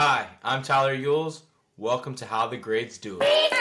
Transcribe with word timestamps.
Hi, 0.00 0.28
I'm 0.44 0.62
Tyler 0.62 0.96
Yules. 0.96 1.40
Welcome 1.76 2.14
to 2.14 2.24
How 2.24 2.46
the 2.46 2.56
Greats 2.56 2.98
Do 2.98 3.18
It. 3.20 3.52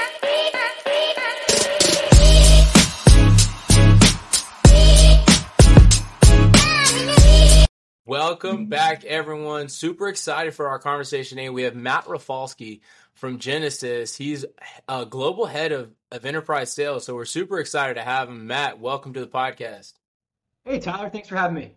Welcome 8.05 8.67
back, 8.67 9.03
everyone. 9.03 9.69
Super 9.69 10.09
excited 10.09 10.53
for 10.53 10.67
our 10.67 10.77
conversation 10.77 11.39
today. 11.39 11.49
We 11.49 11.63
have 11.63 11.75
Matt 11.75 12.07
Rafalski 12.07 12.83
from 13.15 13.39
Genesis. 13.39 14.15
He's 14.15 14.45
a 14.87 15.07
global 15.07 15.47
head 15.47 15.71
of, 15.71 15.89
of 16.11 16.23
enterprise 16.23 16.71
sales, 16.71 17.03
so 17.03 17.15
we're 17.15 17.25
super 17.25 17.57
excited 17.57 17.95
to 17.95 18.03
have 18.03 18.29
him. 18.29 18.45
Matt, 18.45 18.79
welcome 18.79 19.13
to 19.13 19.21
the 19.21 19.25
podcast. 19.25 19.93
Hey, 20.65 20.77
Tyler, 20.77 21.09
thanks 21.09 21.29
for 21.29 21.35
having 21.35 21.55
me. 21.55 21.71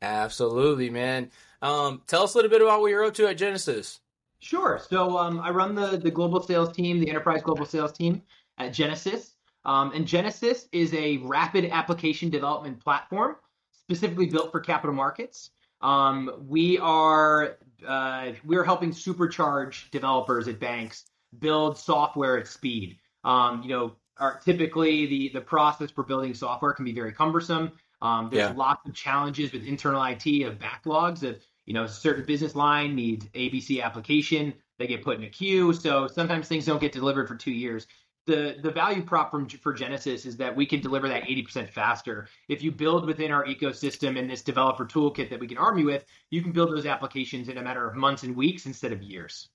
Absolutely, 0.00 0.90
man. 0.90 1.32
Um, 1.62 2.02
tell 2.06 2.22
us 2.22 2.34
a 2.34 2.38
little 2.38 2.50
bit 2.50 2.62
about 2.62 2.80
what 2.80 2.88
you're 2.88 3.04
up 3.04 3.14
to 3.14 3.26
at 3.28 3.36
Genesis. 3.38 4.00
Sure. 4.40 4.78
So 4.88 5.16
um, 5.18 5.40
I 5.40 5.50
run 5.50 5.74
the 5.74 5.96
the 5.96 6.10
global 6.10 6.42
sales 6.42 6.72
team, 6.72 7.00
the 7.00 7.08
enterprise 7.08 7.42
global 7.42 7.64
sales 7.64 7.92
team 7.92 8.22
at 8.58 8.72
Genesis. 8.72 9.34
Um, 9.64 9.92
and 9.92 10.06
Genesis 10.06 10.68
is 10.72 10.92
a 10.94 11.16
rapid 11.18 11.64
application 11.72 12.30
development 12.30 12.78
platform 12.82 13.36
specifically 13.72 14.26
built 14.26 14.52
for 14.52 14.60
capital 14.60 14.94
markets. 14.94 15.50
Um, 15.80 16.44
we 16.46 16.78
are 16.78 17.58
uh, 17.86 18.32
we're 18.44 18.64
helping 18.64 18.90
supercharge 18.90 19.90
developers 19.90 20.48
at 20.48 20.60
banks 20.60 21.06
build 21.38 21.76
software 21.78 22.38
at 22.38 22.46
speed. 22.46 22.98
Um, 23.24 23.62
you 23.62 23.68
know, 23.70 23.96
our, 24.18 24.38
typically 24.38 25.06
the 25.06 25.30
the 25.34 25.40
process 25.40 25.90
for 25.90 26.04
building 26.04 26.34
software 26.34 26.72
can 26.72 26.84
be 26.84 26.92
very 26.92 27.12
cumbersome. 27.12 27.72
Um, 28.02 28.28
there's 28.30 28.50
Yeah. 28.50 28.56
lots 28.56 28.86
of 28.86 28.94
challenges 28.94 29.52
with 29.52 29.64
internal 29.64 30.02
IT 30.04 30.26
of 30.42 30.58
backlogs 30.58 31.22
of 31.22 31.42
you 31.66 31.74
know 31.74 31.84
a 31.84 31.88
certain 31.88 32.24
business 32.24 32.54
line 32.54 32.94
needs 32.94 33.26
ABC 33.26 33.82
application, 33.82 34.54
they 34.78 34.86
get 34.86 35.04
put 35.04 35.18
in 35.18 35.24
a 35.24 35.28
queue, 35.28 35.72
so 35.72 36.06
sometimes 36.06 36.48
things 36.48 36.66
don't 36.66 36.80
get 36.80 36.92
delivered 36.92 37.28
for 37.28 37.34
two 37.34 37.50
years. 37.50 37.86
The 38.26 38.56
the 38.62 38.70
value 38.70 39.02
prop 39.02 39.30
from 39.30 39.48
for 39.48 39.72
Genesis 39.72 40.26
is 40.26 40.36
that 40.38 40.56
we 40.56 40.66
can 40.66 40.80
deliver 40.80 41.08
that 41.08 41.24
80% 41.24 41.70
faster. 41.70 42.28
If 42.48 42.62
you 42.62 42.72
build 42.72 43.06
within 43.06 43.30
our 43.30 43.44
ecosystem 43.44 44.18
and 44.18 44.28
this 44.28 44.42
developer 44.42 44.84
toolkit 44.84 45.30
that 45.30 45.38
we 45.38 45.46
can 45.46 45.58
arm 45.58 45.78
you 45.78 45.86
with, 45.86 46.04
you 46.30 46.42
can 46.42 46.52
build 46.52 46.70
those 46.70 46.86
applications 46.86 47.48
in 47.48 47.58
a 47.58 47.62
matter 47.62 47.86
of 47.88 47.94
months 47.94 48.22
and 48.22 48.34
weeks 48.34 48.66
instead 48.66 48.92
of 48.92 49.02
years. 49.02 49.48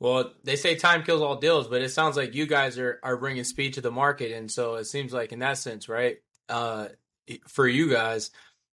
Well, 0.00 0.32
they 0.42 0.56
say 0.56 0.74
time 0.74 1.04
kills 1.04 1.22
all 1.22 1.36
deals, 1.36 1.68
but 1.68 1.80
it 1.80 1.90
sounds 1.90 2.16
like 2.16 2.34
you 2.34 2.44
guys 2.44 2.76
are, 2.76 2.98
are 3.04 3.16
bringing 3.16 3.44
speed 3.44 3.74
to 3.74 3.80
the 3.80 3.92
market, 3.92 4.32
and 4.32 4.50
so 4.50 4.74
it 4.74 4.86
seems 4.86 5.12
like 5.12 5.30
in 5.30 5.38
that 5.38 5.58
sense, 5.58 5.88
right? 5.88 6.16
Uh, 6.48 6.88
for 7.46 7.68
you 7.68 7.88
guys, 7.88 8.32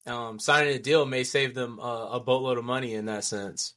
um, 0.06 0.38
signing 0.38 0.74
a 0.74 0.78
deal 0.78 1.06
may 1.06 1.24
save 1.24 1.54
them 1.54 1.80
uh, 1.80 2.08
a 2.10 2.20
boatload 2.20 2.58
of 2.58 2.64
money 2.64 2.94
in 2.94 3.06
that 3.06 3.24
sense. 3.24 3.74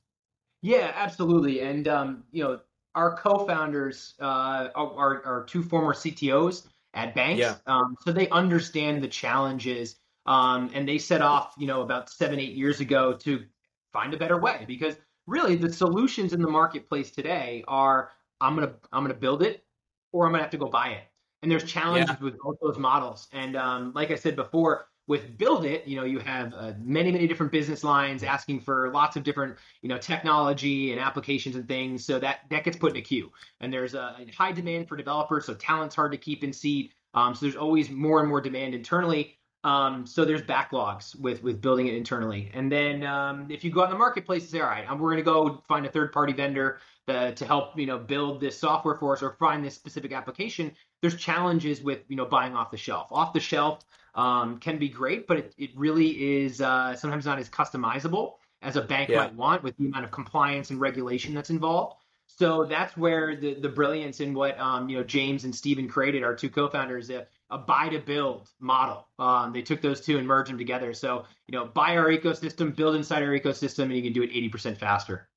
Yeah, 0.62 0.92
absolutely. 0.96 1.62
And 1.62 1.88
um, 1.88 2.24
you 2.32 2.44
know, 2.44 2.60
our 2.96 3.16
co-founders 3.16 4.16
uh, 4.20 4.70
are, 4.76 5.24
are 5.26 5.46
two 5.48 5.64
former 5.64 5.94
CTOs 5.94 6.68
at 6.94 7.16
banks, 7.16 7.40
Yeah. 7.40 7.56
um, 7.68 7.96
so 8.02 8.12
they 8.12 8.28
understand 8.30 9.02
the 9.02 9.08
challenges. 9.08 9.96
Um, 10.26 10.70
and 10.74 10.88
they 10.88 10.98
set 11.00 11.22
off, 11.22 11.54
you 11.58 11.66
know, 11.66 11.82
about 11.82 12.10
seven, 12.10 12.40
eight 12.40 12.54
years 12.54 12.82
ago 12.82 13.14
to 13.14 13.46
find 13.92 14.14
a 14.14 14.18
better 14.18 14.40
way 14.40 14.64
because 14.68 14.96
really 15.26 15.56
the 15.56 15.72
solutions 15.72 16.34
in 16.34 16.42
the 16.42 16.50
marketplace 16.50 17.10
today 17.10 17.64
are 17.68 18.12
I'm 18.42 18.56
gonna 18.56 18.74
I'm 18.92 19.04
gonna 19.04 19.14
build 19.16 19.42
it 19.42 19.64
or 20.12 20.26
I'm 20.26 20.32
gonna 20.32 20.44
have 20.44 20.52
to 20.52 20.58
go 20.58 20.68
buy 20.68 20.90
it. 20.90 21.04
And 21.42 21.50
there's 21.52 21.64
challenges 21.64 22.20
with 22.20 22.38
both 22.40 22.58
those 22.62 22.78
models. 22.78 23.28
And 23.32 23.56
um, 23.56 23.94
like 23.96 24.12
I 24.12 24.16
said 24.16 24.36
before, 24.36 24.88
with 25.10 25.40
build 25.40 25.66
it, 25.66 25.88
you 25.88 25.96
know, 25.96 26.06
you 26.06 26.20
have 26.20 26.54
uh, 26.54 26.74
many 26.80 27.12
many 27.12 27.28
different 27.28 27.52
business 27.52 27.84
lines 27.84 28.22
asking 28.24 28.62
for 28.62 28.92
lots 28.94 29.18
of 29.18 29.24
different 29.24 29.58
you 29.82 29.90
know 29.90 29.98
technology 29.98 30.92
and 30.92 31.02
applications 31.02 31.56
and 31.56 31.68
things. 31.68 32.06
So 32.06 32.20
that 32.20 32.42
that 32.52 32.64
gets 32.64 32.78
put 32.78 32.92
in 32.92 32.98
a 32.98 33.02
queue. 33.02 33.32
And 33.60 33.74
there's 33.74 33.96
a 33.96 34.16
high 34.38 34.52
demand 34.52 34.88
for 34.88 34.96
developers, 34.96 35.46
so 35.46 35.56
talent's 35.56 35.96
hard 35.96 36.12
to 36.12 36.18
keep 36.18 36.44
in 36.44 36.54
seat. 36.54 36.94
Um, 37.16 37.34
so 37.34 37.48
there's 37.48 37.56
always 37.56 37.90
more 37.90 38.20
and 38.20 38.30
more 38.30 38.40
demand 38.40 38.76
internally. 38.76 39.36
Um, 39.64 40.06
so 40.06 40.24
there's 40.24 40.44
backlogs 40.44 41.20
with 41.20 41.42
with 41.42 41.60
building 41.60 41.88
it 41.88 41.96
internally. 41.96 42.52
And 42.54 42.72
then 42.72 43.04
um, 43.04 43.48
if 43.50 43.64
you 43.64 43.72
go 43.72 43.82
out 43.82 43.86
in 43.86 43.92
the 43.92 43.98
marketplace 43.98 44.44
and 44.44 44.52
say, 44.52 44.60
all 44.60 44.68
right, 44.68 44.88
we're 44.92 45.10
going 45.12 45.18
to 45.18 45.24
go 45.24 45.64
find 45.68 45.88
a 45.88 45.90
third 45.90 46.14
party 46.14 46.34
vendor 46.34 46.80
uh, 47.08 47.32
to 47.32 47.46
help 47.46 47.78
you 47.78 47.88
know 47.88 47.98
build 47.98 48.40
this 48.40 48.58
software 48.60 48.96
for 48.96 49.14
us 49.14 49.24
or 49.24 49.36
find 49.40 49.66
this 49.66 49.74
specific 49.74 50.14
application, 50.14 50.72
there's 51.02 51.16
challenges 51.16 51.82
with 51.82 52.02
you 52.10 52.16
know 52.16 52.26
buying 52.26 52.56
off 52.56 52.70
the 52.70 52.78
shelf. 52.78 53.08
Off 53.12 53.34
the 53.34 53.40
shelf 53.40 53.84
um, 54.20 54.60
can 54.60 54.78
be 54.78 54.90
great, 54.90 55.28
but 55.28 55.38
it, 55.38 55.54
it 55.58 55.70
really 55.76 56.10
is 56.44 56.60
uh, 56.60 56.94
sometimes 56.96 57.26
not 57.26 57.40
as 57.40 57.50
customizable 57.50 58.34
as 58.62 58.76
a 58.76 58.82
bank 58.82 59.10
Yeah. 59.10 59.18
might 59.18 59.34
want 59.34 59.64
with 59.64 59.78
the 59.78 59.86
amount 59.86 60.04
of 60.04 60.12
compliance 60.12 60.72
and 60.72 60.82
regulation 60.82 61.34
that's 61.34 61.50
involved. 61.50 61.96
So 62.28 62.66
that's 62.66 62.96
where 62.98 63.36
the 63.36 63.56
the 63.56 63.70
brilliance 63.70 64.20
in 64.20 64.34
what 64.34 64.60
um, 64.60 64.90
you 64.90 64.98
know 64.98 65.04
James 65.04 65.46
and 65.46 65.56
Steven 65.56 65.88
created, 65.88 66.24
our 66.24 66.36
two 66.36 66.50
co-founders, 66.50 67.10
a, 67.10 67.28
a 67.50 67.58
buy 67.58 67.90
to 67.90 68.00
build 68.00 68.50
model. 68.60 69.08
Um, 69.18 69.54
they 69.54 69.62
took 69.62 69.82
those 69.82 70.02
two 70.02 70.18
and 70.18 70.28
merged 70.28 70.50
them 70.52 70.58
together. 70.58 70.94
So 70.94 71.26
you 71.48 71.58
know, 71.58 71.66
buy 71.66 71.98
our 71.98 72.10
ecosystem, 72.10 72.76
build 72.76 72.96
inside 72.96 73.24
our 73.24 73.30
ecosystem, 73.30 73.84
and 73.84 73.96
you 73.96 74.04
can 74.04 74.14
do 74.14 74.22
it 74.22 74.32
80% 74.32 74.78
faster. 74.78 75.30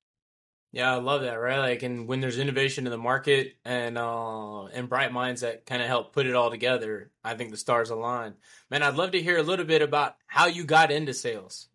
Yeah, 0.73 0.91
I 0.91 0.95
love 0.95 1.21
that, 1.21 1.35
right? 1.35 1.59
Like, 1.59 1.83
and 1.83 2.07
when 2.07 2.19
there's 2.19 2.39
innovation 2.39 2.87
in 2.87 2.91
the 2.91 2.97
market 2.97 3.53
and 3.63 3.95
uh, 3.95 4.65
and 4.65 4.89
bright 4.89 5.13
minds 5.13 5.41
that 5.41 5.67
kind 5.67 5.83
of 5.83 5.87
help 5.87 6.13
put 6.13 6.25
it 6.25 6.33
all 6.33 6.49
together, 6.49 7.11
I 7.23 7.35
think 7.35 7.51
the 7.51 7.57
stars 7.57 7.91
align. 7.91 8.33
Man, 8.71 8.81
I'd 8.81 8.95
love 8.95 9.11
to 9.11 9.21
hear 9.21 9.37
a 9.37 9.43
little 9.43 9.65
bit 9.65 9.83
about 9.83 10.15
how 10.25 10.47
you 10.47 10.63
got 10.63 10.91
into 10.91 11.13
sales. 11.13 11.67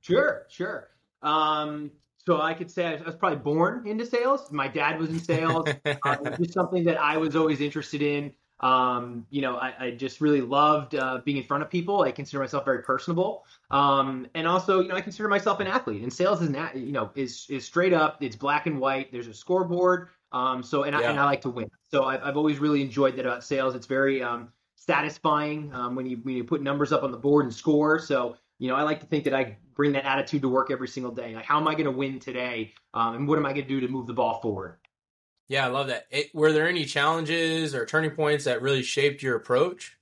Sure, 0.00 0.46
sure. 0.50 0.88
Um, 1.22 1.92
so 2.26 2.40
I 2.40 2.54
could 2.54 2.68
say 2.68 2.86
I 2.86 3.00
was, 3.00 3.14
probably 3.14 3.38
born 3.38 3.86
into 3.86 4.04
sales. 4.04 4.50
My 4.50 4.66
dad 4.66 4.98
was 4.98 5.10
in 5.10 5.20
sales. 5.20 5.68
uh, 5.84 5.94
it 5.94 6.00
was 6.04 6.38
just 6.38 6.54
something 6.54 6.82
that 6.84 7.00
I 7.00 7.18
was 7.18 7.36
always 7.36 7.60
interested 7.60 8.02
in. 8.02 8.32
Um, 8.62 9.26
you 9.30 9.42
know, 9.42 9.56
I, 9.56 9.86
I 9.86 9.90
just 9.90 10.20
really 10.20 10.40
loved 10.40 10.94
uh, 10.94 11.20
being 11.24 11.36
in 11.36 11.42
front 11.42 11.62
of 11.62 11.70
people. 11.70 12.02
I 12.02 12.12
consider 12.12 12.40
myself 12.40 12.64
very 12.64 12.82
personable, 12.82 13.44
um, 13.70 14.26
and 14.34 14.46
also, 14.46 14.80
you 14.80 14.88
know, 14.88 14.94
I 14.94 15.00
consider 15.00 15.28
myself 15.28 15.60
an 15.60 15.66
athlete. 15.66 16.02
And 16.02 16.12
sales 16.12 16.40
is, 16.42 16.50
not, 16.50 16.76
you 16.76 16.92
know, 16.92 17.10
is 17.14 17.46
is 17.50 17.64
straight 17.64 17.92
up. 17.92 18.22
It's 18.22 18.36
black 18.36 18.66
and 18.66 18.78
white. 18.80 19.10
There's 19.12 19.26
a 19.26 19.34
scoreboard. 19.34 20.08
Um, 20.30 20.62
so 20.62 20.84
and 20.84 20.94
I, 20.96 21.00
Yeah. 21.00 21.10
and 21.10 21.18
I 21.20 21.24
like 21.24 21.40
to 21.42 21.50
win. 21.50 21.68
So 21.90 22.04
I've, 22.04 22.22
I've 22.22 22.36
always 22.36 22.58
really 22.58 22.82
enjoyed 22.82 23.16
that 23.16 23.26
about 23.26 23.44
sales. 23.44 23.74
It's 23.74 23.86
very 23.86 24.22
um, 24.22 24.52
satisfying 24.76 25.72
um, 25.74 25.94
when 25.94 26.06
you 26.06 26.18
when 26.18 26.36
you 26.36 26.44
put 26.44 26.62
numbers 26.62 26.92
up 26.92 27.02
on 27.02 27.10
the 27.10 27.18
board 27.18 27.44
and 27.44 27.54
score. 27.54 27.98
So 27.98 28.36
you 28.58 28.68
know, 28.68 28.76
I 28.76 28.82
like 28.82 29.00
to 29.00 29.06
think 29.06 29.24
that 29.24 29.34
I 29.34 29.58
bring 29.74 29.92
that 29.92 30.04
attitude 30.04 30.42
to 30.42 30.48
work 30.48 30.70
every 30.70 30.86
single 30.88 31.12
day. 31.12 31.34
Like, 31.34 31.44
how 31.44 31.58
am 31.58 31.66
I 31.66 31.72
going 31.72 31.86
to 31.86 31.90
win 31.90 32.20
today, 32.20 32.74
um, 32.94 33.16
and 33.16 33.28
what 33.28 33.38
am 33.38 33.44
I 33.46 33.52
going 33.52 33.66
to 33.66 33.68
do 33.68 33.80
to 33.80 33.88
move 33.88 34.06
the 34.06 34.14
ball 34.14 34.40
forward? 34.40 34.78
Yeah, 35.48 35.64
I 35.66 35.68
love 35.68 35.88
that. 35.88 36.06
It, 36.10 36.34
were 36.34 36.52
there 36.52 36.68
any 36.68 36.84
challenges 36.84 37.74
or 37.74 37.84
turning 37.86 38.12
points 38.12 38.44
that 38.44 38.62
really 38.62 38.82
shaped 38.82 39.22
your 39.22 39.36
approach? 39.36 39.98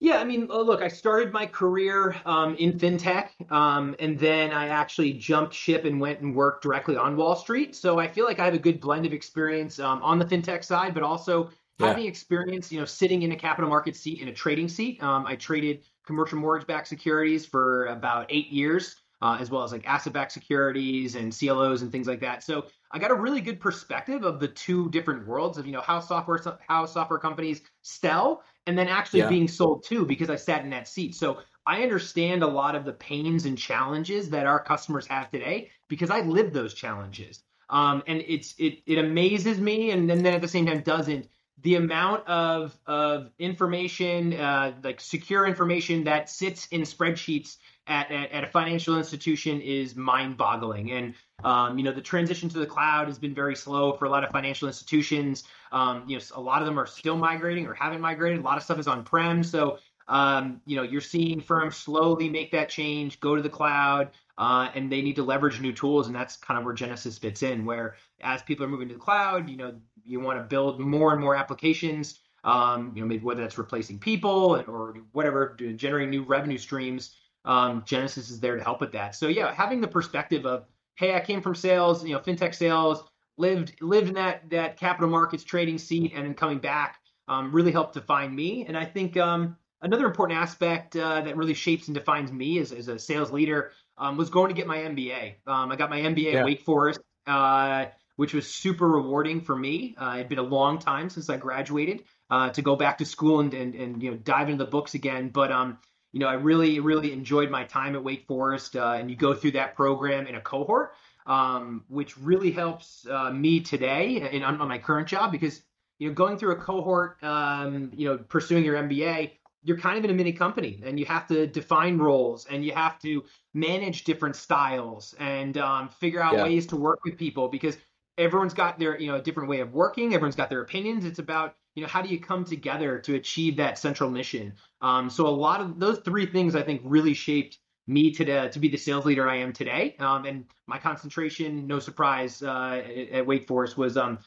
Yeah, 0.00 0.16
I 0.18 0.24
mean, 0.24 0.48
uh, 0.50 0.58
look, 0.58 0.82
I 0.82 0.88
started 0.88 1.32
my 1.32 1.46
career 1.46 2.16
um, 2.24 2.56
in 2.56 2.72
fintech, 2.72 3.28
um, 3.52 3.94
and 4.00 4.18
then 4.18 4.50
I 4.50 4.66
actually 4.66 5.12
jumped 5.12 5.54
ship 5.54 5.84
and 5.84 6.00
went 6.00 6.20
and 6.20 6.34
worked 6.34 6.64
directly 6.64 6.96
on 6.96 7.16
Wall 7.16 7.36
Street. 7.36 7.76
So 7.76 8.00
I 8.00 8.08
feel 8.08 8.24
like 8.24 8.40
I 8.40 8.44
have 8.44 8.54
a 8.54 8.58
good 8.58 8.80
blend 8.80 9.06
of 9.06 9.12
experience 9.12 9.78
um, 9.78 10.02
on 10.02 10.18
the 10.18 10.24
fintech 10.24 10.64
side, 10.64 10.92
but 10.92 11.04
also 11.04 11.50
Yeah. 11.78 11.86
having 11.88 12.06
experience, 12.06 12.72
you 12.72 12.80
know, 12.80 12.84
sitting 12.84 13.22
in 13.22 13.30
a 13.30 13.36
capital 13.36 13.70
market 13.70 13.94
seat 13.94 14.20
in 14.20 14.26
a 14.26 14.32
trading 14.32 14.68
seat. 14.68 15.00
Um, 15.04 15.24
I 15.24 15.36
traded 15.36 15.84
commercial 16.04 16.38
mortgage-backed 16.38 16.88
securities 16.88 17.46
for 17.46 17.86
about 17.86 18.26
eight 18.28 18.48
years, 18.48 18.96
uh, 19.22 19.38
as 19.40 19.50
well 19.50 19.62
as 19.62 19.72
like 19.72 19.86
asset-backed 19.86 20.32
securities 20.32 21.14
and 21.14 21.32
CLOs 21.32 21.82
and 21.82 21.92
things 21.92 22.08
like 22.08 22.20
that. 22.20 22.42
So 22.42 22.66
I 22.90 22.98
got 22.98 23.12
a 23.12 23.14
really 23.14 23.40
good 23.40 23.60
perspective 23.60 24.24
of 24.24 24.40
the 24.40 24.48
two 24.48 24.90
different 24.90 25.26
worlds 25.26 25.58
of 25.58 25.66
you 25.66 25.72
know 25.72 25.80
how 25.80 26.00
software 26.00 26.40
how 26.68 26.86
software 26.86 27.20
companies 27.20 27.62
sell 27.82 28.42
and 28.66 28.76
then 28.76 28.88
actually 28.88 29.20
Yeah. 29.20 29.28
being 29.28 29.48
sold 29.48 29.84
too 29.84 30.04
because 30.04 30.28
I 30.28 30.36
sat 30.36 30.64
in 30.64 30.70
that 30.70 30.88
seat. 30.88 31.14
So 31.14 31.38
I 31.66 31.82
understand 31.82 32.42
a 32.42 32.46
lot 32.48 32.74
of 32.74 32.84
the 32.84 32.92
pains 32.92 33.46
and 33.46 33.56
challenges 33.56 34.28
that 34.30 34.46
our 34.46 34.62
customers 34.62 35.06
have 35.06 35.30
today 35.30 35.70
because 35.88 36.10
I 36.10 36.20
lived 36.22 36.52
those 36.52 36.74
challenges. 36.74 37.42
Um, 37.70 38.02
and 38.06 38.22
it's 38.26 38.54
it 38.58 38.82
it 38.86 38.98
amazes 38.98 39.58
me 39.60 39.92
and 39.92 40.10
then, 40.10 40.22
then 40.22 40.34
at 40.34 40.42
the 40.42 40.48
same 40.48 40.66
time 40.66 40.82
doesn't 40.82 41.28
the 41.62 41.76
amount 41.76 42.26
of 42.26 42.76
of 42.86 43.30
information 43.38 44.32
uh, 44.34 44.72
like 44.82 45.00
secure 45.00 45.46
information 45.46 46.04
that 46.04 46.28
sits 46.28 46.66
in 46.68 46.82
spreadsheets 46.82 47.56
at, 47.86 48.10
at, 48.10 48.30
at 48.30 48.44
a 48.44 48.46
financial 48.46 48.96
institution 48.96 49.60
is 49.60 49.96
mind-boggling. 49.96 50.92
And 50.92 51.14
um, 51.44 51.76
you 51.76 51.84
know 51.84 51.92
the 51.92 52.00
transition 52.00 52.48
to 52.50 52.58
the 52.58 52.66
cloud 52.66 53.08
has 53.08 53.18
been 53.18 53.34
very 53.34 53.56
slow 53.56 53.92
for 53.92 54.04
a 54.04 54.10
lot 54.10 54.22
of 54.22 54.30
financial 54.30 54.68
institutions. 54.68 55.44
Um, 55.72 56.04
you 56.06 56.16
know 56.16 56.22
a 56.34 56.40
lot 56.40 56.62
of 56.62 56.66
them 56.66 56.78
are 56.78 56.86
still 56.86 57.16
migrating 57.16 57.66
or 57.66 57.74
haven't 57.74 58.00
migrated. 58.00 58.38
A 58.38 58.42
lot 58.42 58.56
of 58.56 58.62
stuff 58.62 58.78
is 58.78 58.86
on-prem. 58.86 59.42
So 59.42 59.78
um, 60.08 60.60
you 60.66 60.76
know 60.76 60.82
you're 60.82 61.00
seeing 61.00 61.40
firms 61.40 61.76
slowly 61.76 62.28
make 62.28 62.52
that 62.52 62.68
change 62.68 63.18
go 63.20 63.34
to 63.34 63.42
the 63.42 63.48
cloud 63.48 64.10
uh, 64.38 64.70
and 64.74 64.90
they 64.90 65.02
need 65.02 65.16
to 65.16 65.22
leverage 65.22 65.60
new 65.60 65.72
tools. 65.72 66.06
And 66.06 66.14
that's 66.14 66.36
kind 66.36 66.58
of 66.58 66.64
where 66.64 66.74
genesis 66.74 67.18
fits 67.18 67.42
in 67.42 67.64
where 67.64 67.96
as 68.20 68.42
people 68.42 68.64
are 68.64 68.68
moving 68.68 68.88
to 68.88 68.94
the 68.94 69.00
cloud 69.00 69.48
you 69.48 69.56
know 69.56 69.74
you 70.04 70.20
want 70.20 70.38
to 70.38 70.44
build 70.44 70.78
more 70.78 71.12
and 71.12 71.20
more 71.20 71.34
applications 71.34 72.20
um, 72.44 72.92
you 72.94 73.02
know 73.02 73.08
maybe 73.08 73.24
whether 73.24 73.42
that's 73.42 73.58
replacing 73.58 73.98
people 73.98 74.62
or 74.68 74.94
whatever 75.12 75.56
generating 75.76 76.10
new 76.10 76.22
revenue 76.22 76.58
streams 76.58 77.16
um, 77.44 77.82
genesis 77.86 78.30
is 78.30 78.40
there 78.40 78.56
to 78.56 78.62
help 78.62 78.80
with 78.80 78.92
that 78.92 79.14
so 79.14 79.28
yeah 79.28 79.52
having 79.52 79.80
the 79.80 79.88
perspective 79.88 80.46
of 80.46 80.64
hey, 80.96 81.14
I 81.14 81.20
came 81.20 81.40
from 81.40 81.54
sales, 81.54 82.04
you 82.04 82.12
know, 82.12 82.20
fintech 82.20 82.54
sales, 82.54 83.02
lived 83.38 83.74
lived 83.80 84.08
in 84.08 84.14
that 84.14 84.48
that 84.50 84.76
capital 84.76 85.10
markets 85.10 85.44
trading 85.44 85.78
seat, 85.78 86.12
and 86.14 86.24
then 86.24 86.34
coming 86.34 86.58
back 86.58 86.98
um, 87.28 87.52
really 87.52 87.72
helped 87.72 87.94
define 87.94 88.34
me. 88.34 88.66
And 88.66 88.76
I 88.76 88.84
think 88.84 89.16
um, 89.16 89.56
another 89.80 90.06
important 90.06 90.38
aspect 90.38 90.96
uh, 90.96 91.22
that 91.22 91.36
really 91.36 91.54
shapes 91.54 91.88
and 91.88 91.94
defines 91.94 92.30
me 92.30 92.58
as, 92.58 92.72
as 92.72 92.88
a 92.88 92.98
sales 92.98 93.30
leader 93.30 93.72
um, 93.98 94.16
was 94.16 94.30
going 94.30 94.48
to 94.48 94.54
get 94.54 94.66
my 94.66 94.78
MBA. 94.78 95.34
Um, 95.46 95.72
I 95.72 95.76
got 95.76 95.90
my 95.90 96.00
MBA 96.00 96.32
yeah. 96.32 96.38
at 96.40 96.44
Wake 96.44 96.62
Forest, 96.62 97.00
uh, 97.26 97.86
which 98.16 98.34
was 98.34 98.52
super 98.52 98.88
rewarding 98.88 99.40
for 99.40 99.56
me. 99.56 99.94
Uh, 99.98 100.14
it'd 100.16 100.28
been 100.28 100.38
a 100.38 100.42
long 100.42 100.78
time 100.78 101.08
since 101.08 101.30
I 101.30 101.36
graduated 101.36 102.02
uh, 102.30 102.50
to 102.50 102.62
go 102.62 102.76
back 102.76 102.98
to 102.98 103.04
school 103.04 103.40
and, 103.40 103.54
and, 103.54 103.74
and 103.74 104.02
you 104.02 104.10
know 104.10 104.16
dive 104.18 104.48
into 104.50 104.64
the 104.64 104.70
books 104.70 104.94
again. 104.94 105.30
But 105.30 105.50
um, 105.52 105.78
you 106.12 106.20
know, 106.20 106.28
I 106.28 106.34
really 106.34 106.80
really 106.80 107.12
enjoyed 107.12 107.50
my 107.50 107.64
time 107.64 107.94
at 107.96 108.04
Wake 108.04 108.26
Forest, 108.26 108.76
uh, 108.76 108.96
and 108.98 109.10
you 109.10 109.16
go 109.16 109.34
through 109.34 109.52
that 109.52 109.74
program 109.74 110.26
in 110.26 110.34
a 110.34 110.40
cohort. 110.40 110.94
Um, 111.24 111.84
which 111.86 112.18
really 112.18 112.50
helps 112.50 113.06
uh, 113.08 113.30
me 113.30 113.60
today 113.60 114.28
in, 114.32 114.42
on, 114.42 114.58
my 114.58 114.78
current 114.78 115.06
job 115.06 115.30
because 115.30 115.62
you 116.00 116.08
know 116.08 116.14
going 116.14 116.36
through 116.36 116.50
a 116.50 116.56
cohort 116.56 117.22
um, 117.22 117.92
you 117.94 118.08
know 118.08 118.18
pursuing 118.18 118.64
your 118.64 118.74
mba 118.82 119.30
you're 119.62 119.78
kind 119.78 119.96
of 119.96 120.04
in 120.04 120.10
a 120.10 120.14
mini 120.14 120.32
company 120.32 120.82
and 120.84 120.98
you 120.98 121.06
have 121.06 121.26
to 121.28 121.46
define 121.46 121.98
roles 121.98 122.46
and 122.46 122.64
you 122.64 122.72
have 122.72 122.98
to 122.98 123.22
manage 123.54 124.04
different 124.04 124.34
styles 124.34 125.14
and 125.18 125.56
um, 125.58 125.88
figure 125.88 126.20
out 126.20 126.34
yeah. 126.34 126.42
ways 126.42 126.66
to 126.66 126.76
work 126.76 126.98
with 127.04 127.16
people 127.16 127.48
because 127.48 127.76
everyone's 128.18 128.54
got 128.54 128.78
their 128.78 128.98
you 128.98 129.06
know 129.06 129.16
a 129.16 129.22
different 129.22 129.48
way 129.48 129.60
of 129.60 129.72
working 129.72 130.14
everyone's 130.14 130.36
got 130.36 130.50
their 130.50 130.62
opinions 130.62 131.04
it's 131.04 131.18
about 131.18 131.54
you 131.74 131.82
know 131.82 131.88
how 131.88 132.02
do 132.02 132.08
you 132.08 132.20
come 132.20 132.44
together 132.44 132.98
to 132.98 133.14
achieve 133.14 133.56
that 133.56 133.78
central 133.78 134.10
mission 134.10 134.52
um, 134.80 135.08
so 135.08 135.26
a 135.26 135.28
lot 135.28 135.60
of 135.60 135.78
those 135.78 135.98
three 136.00 136.26
things 136.26 136.54
i 136.54 136.62
think 136.62 136.80
really 136.84 137.14
shaped 137.14 137.58
me 137.86 138.12
to 138.12 138.48
to 138.50 138.58
be 138.58 138.68
the 138.68 138.76
sales 138.76 139.04
leader 139.04 139.28
i 139.28 139.36
am 139.36 139.52
today 139.52 139.96
um, 139.98 140.24
and 140.24 140.44
my 140.66 140.78
concentration 140.78 141.66
no 141.66 141.78
surprise 141.78 142.42
uh, 142.42 142.82
at, 142.84 143.08
at 143.10 143.26
wake 143.26 143.46
forest 143.46 143.76
was 143.76 143.96
um, 143.96 144.18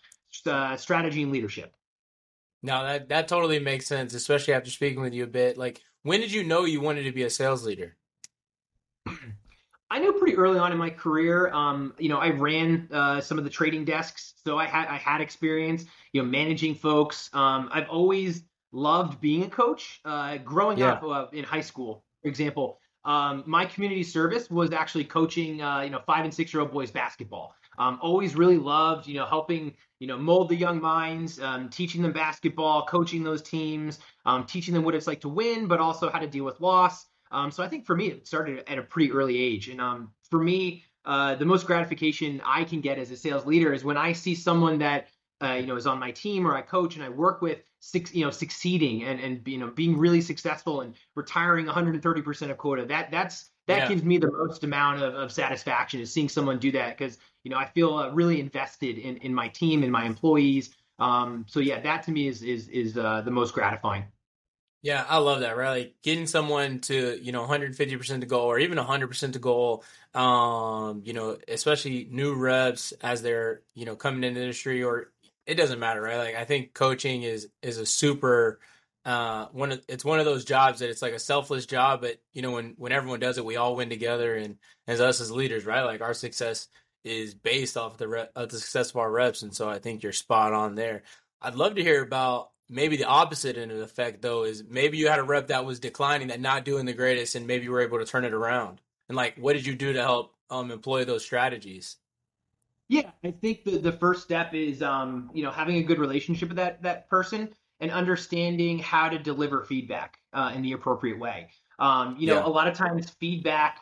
uh, 0.47 0.75
strategy 0.75 1.23
and 1.23 1.31
leadership 1.31 1.73
no, 2.65 2.83
that 2.83 3.09
that 3.09 3.27
totally 3.27 3.59
makes 3.59 3.85
sense, 3.85 4.15
especially 4.15 4.55
after 4.55 4.71
speaking 4.71 4.99
with 4.99 5.13
you 5.13 5.23
a 5.23 5.27
bit. 5.27 5.55
Like, 5.55 5.83
when 6.01 6.19
did 6.19 6.31
you 6.31 6.43
know 6.43 6.65
you 6.65 6.81
wanted 6.81 7.03
to 7.03 7.11
be 7.11 7.21
a 7.21 7.29
sales 7.29 7.63
leader? 7.63 7.95
I 9.91 9.99
knew 9.99 10.13
pretty 10.13 10.35
early 10.35 10.57
on 10.57 10.71
in 10.71 10.77
my 10.77 10.89
career. 10.89 11.51
Um, 11.51 11.93
you 11.99 12.09
know, 12.09 12.17
I 12.17 12.29
ran 12.29 12.89
uh, 12.91 13.21
some 13.21 13.37
of 13.37 13.43
the 13.43 13.49
trading 13.49 13.85
desks, 13.85 14.33
so 14.43 14.57
I 14.57 14.65
had 14.65 14.87
I 14.87 14.97
had 14.97 15.21
experience, 15.21 15.85
you 16.11 16.21
know, 16.21 16.27
managing 16.27 16.75
folks. 16.75 17.29
Um, 17.33 17.69
I've 17.71 17.89
always 17.89 18.43
loved 18.71 19.21
being 19.21 19.43
a 19.43 19.49
coach. 19.49 20.01
Uh, 20.03 20.37
growing 20.37 20.79
yeah. 20.79 20.93
up 20.93 21.03
uh, 21.03 21.27
in 21.33 21.43
high 21.43 21.61
school, 21.61 22.03
for 22.23 22.29
example, 22.29 22.79
um, 23.05 23.43
my 23.45 23.65
community 23.65 24.03
service 24.03 24.49
was 24.49 24.71
actually 24.73 25.05
coaching, 25.05 25.61
uh, 25.61 25.81
you 25.81 25.91
know, 25.91 26.01
five 26.07 26.25
and 26.25 26.33
six 26.33 26.53
year 26.53 26.61
old 26.61 26.71
boys 26.71 26.89
basketball. 26.89 27.55
Um, 27.77 27.99
always 28.01 28.35
really 28.35 28.57
loved, 28.57 29.05
you 29.07 29.15
know, 29.15 29.25
helping, 29.25 29.73
you 29.99 30.07
know, 30.07 30.17
mold 30.17 30.49
the 30.49 30.55
young 30.55 30.81
minds, 30.81 31.39
um, 31.39 31.69
teaching 31.69 32.01
them 32.01 32.13
basketball, 32.13 32.85
coaching 32.85 33.23
those 33.23 33.41
teams, 33.41 33.99
um, 34.25 34.45
teaching 34.45 34.73
them 34.73 34.83
what 34.83 34.95
it's 34.95 35.07
like 35.07 35.21
to 35.21 35.29
win, 35.29 35.67
but 35.67 35.79
also 35.79 36.09
how 36.09 36.19
to 36.19 36.27
deal 36.27 36.45
with 36.45 36.59
loss. 36.59 37.05
Um, 37.35 37.51
so 37.51 37.63
I 37.63 37.67
think 37.67 37.85
for 37.85 37.95
me, 37.95 38.07
it 38.07 38.25
started 38.25 38.63
at 38.67 38.77
a 38.77 38.81
pretty 38.81 39.11
early 39.11 39.37
age. 39.37 39.67
And 39.67 39.81
um, 39.81 40.11
for 40.29 40.41
me, 40.41 40.83
uh, 41.03 41.35
the 41.35 41.45
most 41.45 41.67
gratification 41.67 42.41
I 42.45 42.63
can 42.63 42.79
get 42.79 42.97
as 42.97 43.11
a 43.11 43.17
sales 43.17 43.45
leader 43.45 43.73
is 43.73 43.83
when 43.83 43.97
I 43.97 44.13
see 44.13 44.35
someone 44.35 44.79
that, 44.79 45.09
uh, 45.43 45.53
you 45.53 45.67
know, 45.67 45.75
is 45.75 45.85
on 45.85 45.99
my 45.99 46.11
team 46.11 46.47
or 46.47 46.55
I 46.55 46.61
coach 46.61 46.95
and 46.95 47.03
I 47.03 47.09
work 47.09 47.41
with, 47.41 47.59
six, 47.81 48.15
you 48.15 48.25
know, 48.25 48.31
succeeding 48.31 49.03
and 49.03 49.19
and 49.19 49.47
you 49.47 49.59
know 49.59 49.67
being 49.67 49.97
really 49.97 50.21
successful 50.21 50.81
and 50.81 50.95
retiring 51.15 51.67
130% 51.67 52.49
of 52.49 52.57
quota. 52.57 52.85
That 52.85 53.11
that's 53.11 53.51
that 53.67 53.77
yeah. 53.79 53.87
gives 53.89 54.03
me 54.03 54.17
the 54.17 54.31
most 54.31 54.63
amount 54.63 55.03
of, 55.03 55.13
of 55.13 55.31
satisfaction 55.31 55.99
is 55.99 56.11
seeing 56.11 56.29
someone 56.29 56.57
do 56.57 56.71
that 56.71 56.97
because 56.97 57.19
you 57.43 57.51
know 57.51 57.57
I 57.57 57.65
feel 57.65 57.95
uh, 57.95 58.09
really 58.11 58.39
invested 58.39 58.97
in 58.97 59.17
in 59.17 59.35
my 59.35 59.49
team 59.49 59.83
and 59.83 59.91
my 59.91 60.05
employees. 60.05 60.73
Um, 60.97 61.45
so 61.47 61.59
yeah, 61.59 61.79
that 61.81 62.03
to 62.03 62.11
me 62.11 62.27
is 62.27 62.41
is 62.41 62.69
is 62.69 62.97
uh, 62.97 63.21
the 63.21 63.31
most 63.31 63.53
gratifying. 63.53 64.05
Yeah, 64.85 65.03
I 65.09 65.17
love 65.17 65.39
that. 65.39 65.57
Right, 65.57 65.69
like 65.69 65.95
getting 66.03 66.27
someone 66.27 66.79
to 66.81 67.17
you 67.21 67.31
know 67.31 67.41
150 67.41 67.97
percent 67.97 68.21
to 68.21 68.27
goal 68.27 68.45
or 68.45 68.59
even 68.59 68.77
100 68.77 69.07
percent 69.07 69.33
to 69.33 69.39
goal. 69.39 69.83
Um, 70.13 71.01
you 71.03 71.13
know, 71.13 71.37
especially 71.47 72.07
new 72.11 72.35
reps 72.35 72.91
as 73.01 73.21
they're 73.23 73.61
you 73.73 73.85
know 73.85 73.95
coming 73.95 74.23
into 74.23 74.39
the 74.39 74.45
industry, 74.45 74.83
or 74.83 75.11
it 75.47 75.55
doesn't 75.55 75.79
matter, 75.79 76.01
right? 76.01 76.17
Like 76.17 76.35
I 76.35 76.45
think 76.45 76.73
coaching 76.73 77.23
is 77.23 77.49
is 77.63 77.79
a 77.79 77.85
super 77.85 78.59
uh, 79.05 79.47
one 79.53 79.71
of, 79.71 79.81
it's 79.87 80.05
one 80.05 80.19
of 80.19 80.25
those 80.25 80.45
jobs 80.45 80.79
that 80.79 80.89
it's 80.89 81.01
like 81.01 81.13
a 81.13 81.19
selfless 81.19 81.65
job, 81.65 82.01
but 82.01 82.17
you 82.33 82.41
know 82.43 82.51
when 82.51 82.75
when 82.77 82.91
everyone 82.91 83.19
does 83.19 83.37
it, 83.39 83.45
we 83.45 83.55
all 83.55 83.75
win 83.75 83.89
together, 83.89 84.35
and 84.35 84.57
as 84.87 85.01
us 85.01 85.19
as 85.19 85.31
leaders, 85.31 85.65
right? 85.65 85.83
Like 85.83 86.01
our 86.01 86.13
success 86.13 86.67
is 87.03 87.33
based 87.33 87.75
off 87.77 87.97
the 87.97 88.07
rep, 88.07 88.31
of 88.35 88.49
the 88.49 88.59
success 88.59 88.91
of 88.91 88.97
our 88.97 89.11
reps, 89.11 89.41
and 89.41 89.55
so 89.55 89.67
I 89.67 89.79
think 89.79 90.03
you're 90.03 90.11
spot 90.11 90.53
on 90.53 90.75
there. 90.75 91.03
I'd 91.41 91.55
love 91.55 91.75
to 91.75 91.83
hear 91.83 92.01
about 92.03 92.49
maybe 92.69 92.97
the 92.97 93.05
opposite 93.05 93.57
end 93.57 93.71
of 93.71 93.77
the 93.77 93.83
effect, 93.83 94.21
though, 94.21 94.43
is 94.43 94.63
maybe 94.67 94.97
you 94.97 95.07
had 95.07 95.19
a 95.19 95.23
rep 95.23 95.47
that 95.47 95.65
was 95.65 95.79
declining, 95.79 96.29
that 96.29 96.41
not 96.41 96.65
doing 96.65 96.85
the 96.85 96.93
greatest, 96.93 97.35
and 97.35 97.47
maybe 97.47 97.65
you 97.65 97.71
were 97.71 97.81
able 97.81 97.99
to 97.99 98.05
turn 98.05 98.25
it 98.25 98.33
around. 98.33 98.81
And 99.09 99.15
like, 99.15 99.35
what 99.37 99.53
did 99.53 99.65
you 99.65 99.75
do 99.75 99.93
to 99.93 100.01
help 100.01 100.33
um, 100.49 100.71
employ 100.71 101.05
those 101.05 101.23
strategies? 101.23 101.97
Yeah, 102.87 103.09
I 103.23 103.31
think 103.31 103.63
the, 103.63 103.77
the 103.77 103.91
first 103.91 104.23
step 104.23 104.53
is 104.53 104.83
um, 104.83 105.31
you 105.33 105.43
know 105.43 105.51
having 105.51 105.77
a 105.77 105.83
good 105.83 105.97
relationship 105.97 106.49
with 106.49 106.57
that 106.57 106.83
that 106.83 107.09
person 107.09 107.49
and 107.79 107.91
understanding 107.91 108.79
how 108.79 109.09
to 109.09 109.17
deliver 109.17 109.63
feedback 109.63 110.19
uh, 110.33 110.51
in 110.55 110.61
the 110.61 110.73
appropriate 110.73 111.19
way. 111.19 111.49
Um, 111.79 112.15
you 112.19 112.27
know, 112.27 112.35
yeah. 112.35 112.45
a 112.45 112.47
lot 112.47 112.67
of 112.67 112.75
times 112.75 113.09
feedback 113.19 113.79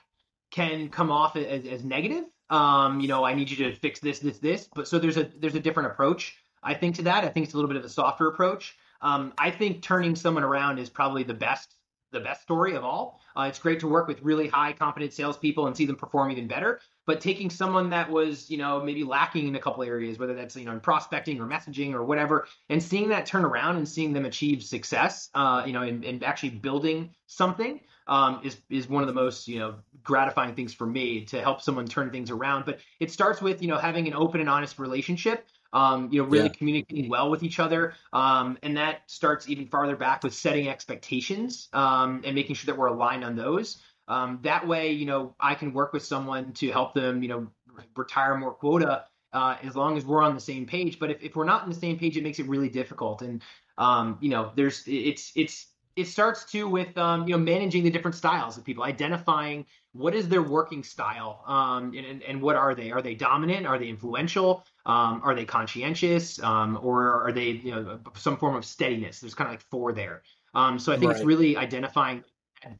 can 0.51 0.89
come 0.89 1.11
off 1.11 1.35
as, 1.35 1.65
as 1.65 1.83
negative. 1.83 2.23
Um, 2.49 2.99
you 2.99 3.07
know, 3.07 3.23
I 3.23 3.33
need 3.33 3.49
you 3.49 3.57
to 3.57 3.75
fix 3.75 3.99
this, 3.99 4.19
this, 4.19 4.39
this. 4.39 4.69
But 4.73 4.87
so 4.87 4.99
there's 4.99 5.17
a 5.17 5.29
there's 5.37 5.55
a 5.55 5.59
different 5.59 5.91
approach. 5.91 6.37
I 6.63 6.73
think 6.73 6.95
to 6.95 7.03
that. 7.03 7.23
I 7.23 7.29
think 7.29 7.45
it's 7.45 7.53
a 7.53 7.57
little 7.57 7.69
bit 7.69 7.77
of 7.77 7.85
a 7.85 7.89
softer 7.89 8.27
approach. 8.27 8.75
Um, 9.01 9.33
I 9.37 9.51
think 9.51 9.81
turning 9.81 10.15
someone 10.15 10.43
around 10.43 10.79
is 10.79 10.89
probably 10.89 11.23
the 11.23 11.33
best 11.33 11.75
the 12.13 12.19
best 12.19 12.43
story 12.43 12.75
of 12.75 12.83
all. 12.83 13.19
Uh, 13.35 13.47
it's 13.49 13.59
great 13.59 13.79
to 13.79 13.87
work 13.87 14.07
with 14.07 14.21
really 14.21 14.47
high 14.47 14.71
competent 14.71 15.11
salespeople 15.11 15.65
and 15.67 15.75
see 15.75 15.85
them 15.85 15.95
perform 15.95 16.31
even 16.31 16.47
better. 16.47 16.79
But 17.05 17.19
taking 17.19 17.49
someone 17.49 17.89
that 17.89 18.09
was, 18.09 18.49
you 18.49 18.57
know, 18.57 18.81
maybe 18.81 19.03
lacking 19.03 19.47
in 19.47 19.55
a 19.55 19.59
couple 19.59 19.83
areas, 19.83 20.19
whether 20.19 20.35
that's 20.35 20.55
you 20.55 20.63
know 20.63 20.71
in 20.71 20.79
prospecting 20.79 21.41
or 21.41 21.45
messaging 21.45 21.93
or 21.93 22.05
whatever, 22.05 22.47
and 22.69 22.81
seeing 22.81 23.09
that 23.09 23.25
turn 23.25 23.43
around 23.43 23.75
and 23.75 23.89
seeing 23.89 24.13
them 24.13 24.25
achieve 24.25 24.63
success, 24.63 25.29
uh, 25.33 25.63
you 25.65 25.73
know, 25.73 25.81
and, 25.81 26.23
actually 26.23 26.51
building 26.51 27.09
something 27.27 27.81
um, 28.07 28.39
is 28.43 28.57
is 28.69 28.87
one 28.87 29.03
of 29.03 29.07
the 29.07 29.13
most 29.13 29.47
you 29.47 29.59
know 29.59 29.75
gratifying 30.01 30.55
things 30.55 30.73
for 30.73 30.85
me 30.85 31.25
to 31.25 31.41
help 31.41 31.61
someone 31.61 31.87
turn 31.87 32.09
things 32.11 32.31
around. 32.31 32.63
But 32.65 32.79
it 33.01 33.11
starts 33.11 33.41
with 33.41 33.61
you 33.61 33.67
know 33.67 33.77
having 33.77 34.07
an 34.07 34.13
open 34.13 34.39
and 34.39 34.49
honest 34.49 34.79
relationship 34.79 35.45
um, 35.73 36.09
you 36.11 36.21
know, 36.21 36.27
really 36.27 36.45
yeah. 36.45 36.53
communicating 36.53 37.09
well 37.09 37.29
with 37.29 37.43
each 37.43 37.59
other. 37.59 37.95
Um, 38.13 38.57
and 38.63 38.77
that 38.77 39.01
starts 39.07 39.49
even 39.49 39.67
farther 39.67 39.95
back 39.95 40.23
with 40.23 40.33
setting 40.33 40.69
expectations 40.69 41.67
um, 41.73 42.21
and 42.23 42.35
making 42.35 42.55
sure 42.55 42.73
that 42.73 42.79
we're 42.79 42.87
aligned 42.87 43.23
on 43.23 43.35
those. 43.35 43.81
Um, 44.07 44.39
that 44.43 44.67
way, 44.67 44.91
you 44.91 45.05
know, 45.05 45.35
I 45.39 45.55
can 45.55 45.73
work 45.73 45.91
with 45.91 46.03
someone 46.03 46.53
to 46.53 46.71
help 46.71 46.93
them, 46.93 47.23
you 47.23 47.29
know, 47.29 47.47
retire 47.95 48.35
more 48.37 48.53
quota 48.53 49.05
uh, 49.33 49.57
as 49.63 49.75
long 49.75 49.97
as 49.97 50.05
we're 50.05 50.21
on 50.21 50.35
the 50.35 50.41
same 50.41 50.65
page. 50.65 50.99
But 50.99 51.09
if, 51.09 51.23
if 51.23 51.35
we're 51.35 51.45
not 51.45 51.63
on 51.63 51.69
the 51.69 51.75
same 51.75 51.97
page, 51.97 52.15
it 52.17 52.23
makes 52.23 52.39
it 52.39 52.47
really 52.47 52.69
difficult. 52.69 53.21
And, 53.21 53.41
um, 53.77 54.17
you 54.21 54.29
know, 54.29 54.51
there's, 54.55 54.83
it's, 54.85 55.31
it's, 55.35 55.67
it 55.95 56.07
starts 56.07 56.45
too 56.45 56.67
with 56.67 56.97
um, 56.97 57.27
you 57.27 57.35
know 57.35 57.37
managing 57.37 57.83
the 57.83 57.89
different 57.89 58.15
styles 58.15 58.57
of 58.57 58.63
people, 58.63 58.83
identifying 58.83 59.65
what 59.91 60.15
is 60.15 60.27
their 60.27 60.41
working 60.41 60.83
style, 60.83 61.43
um, 61.45 61.93
and, 61.95 62.23
and 62.23 62.41
what 62.41 62.55
are 62.55 62.73
they? 62.73 62.91
Are 62.91 63.01
they 63.01 63.13
dominant? 63.13 63.67
Are 63.67 63.77
they 63.77 63.87
influential? 63.87 64.65
Um, 64.85 65.21
are 65.23 65.33
they 65.33 65.45
conscientious? 65.45 66.41
Um, 66.43 66.77
or 66.81 67.23
are 67.23 67.31
they 67.31 67.51
you 67.51 67.71
know 67.71 67.99
some 68.15 68.37
form 68.37 68.55
of 68.55 68.65
steadiness? 68.65 69.19
There's 69.19 69.33
kind 69.33 69.47
of 69.47 69.53
like 69.53 69.61
four 69.61 69.93
there. 69.93 70.23
Um, 70.53 70.77
so 70.77 70.91
I 70.91 70.97
think 70.97 71.11
right. 71.11 71.17
it's 71.17 71.25
really 71.25 71.57
identifying 71.57 72.23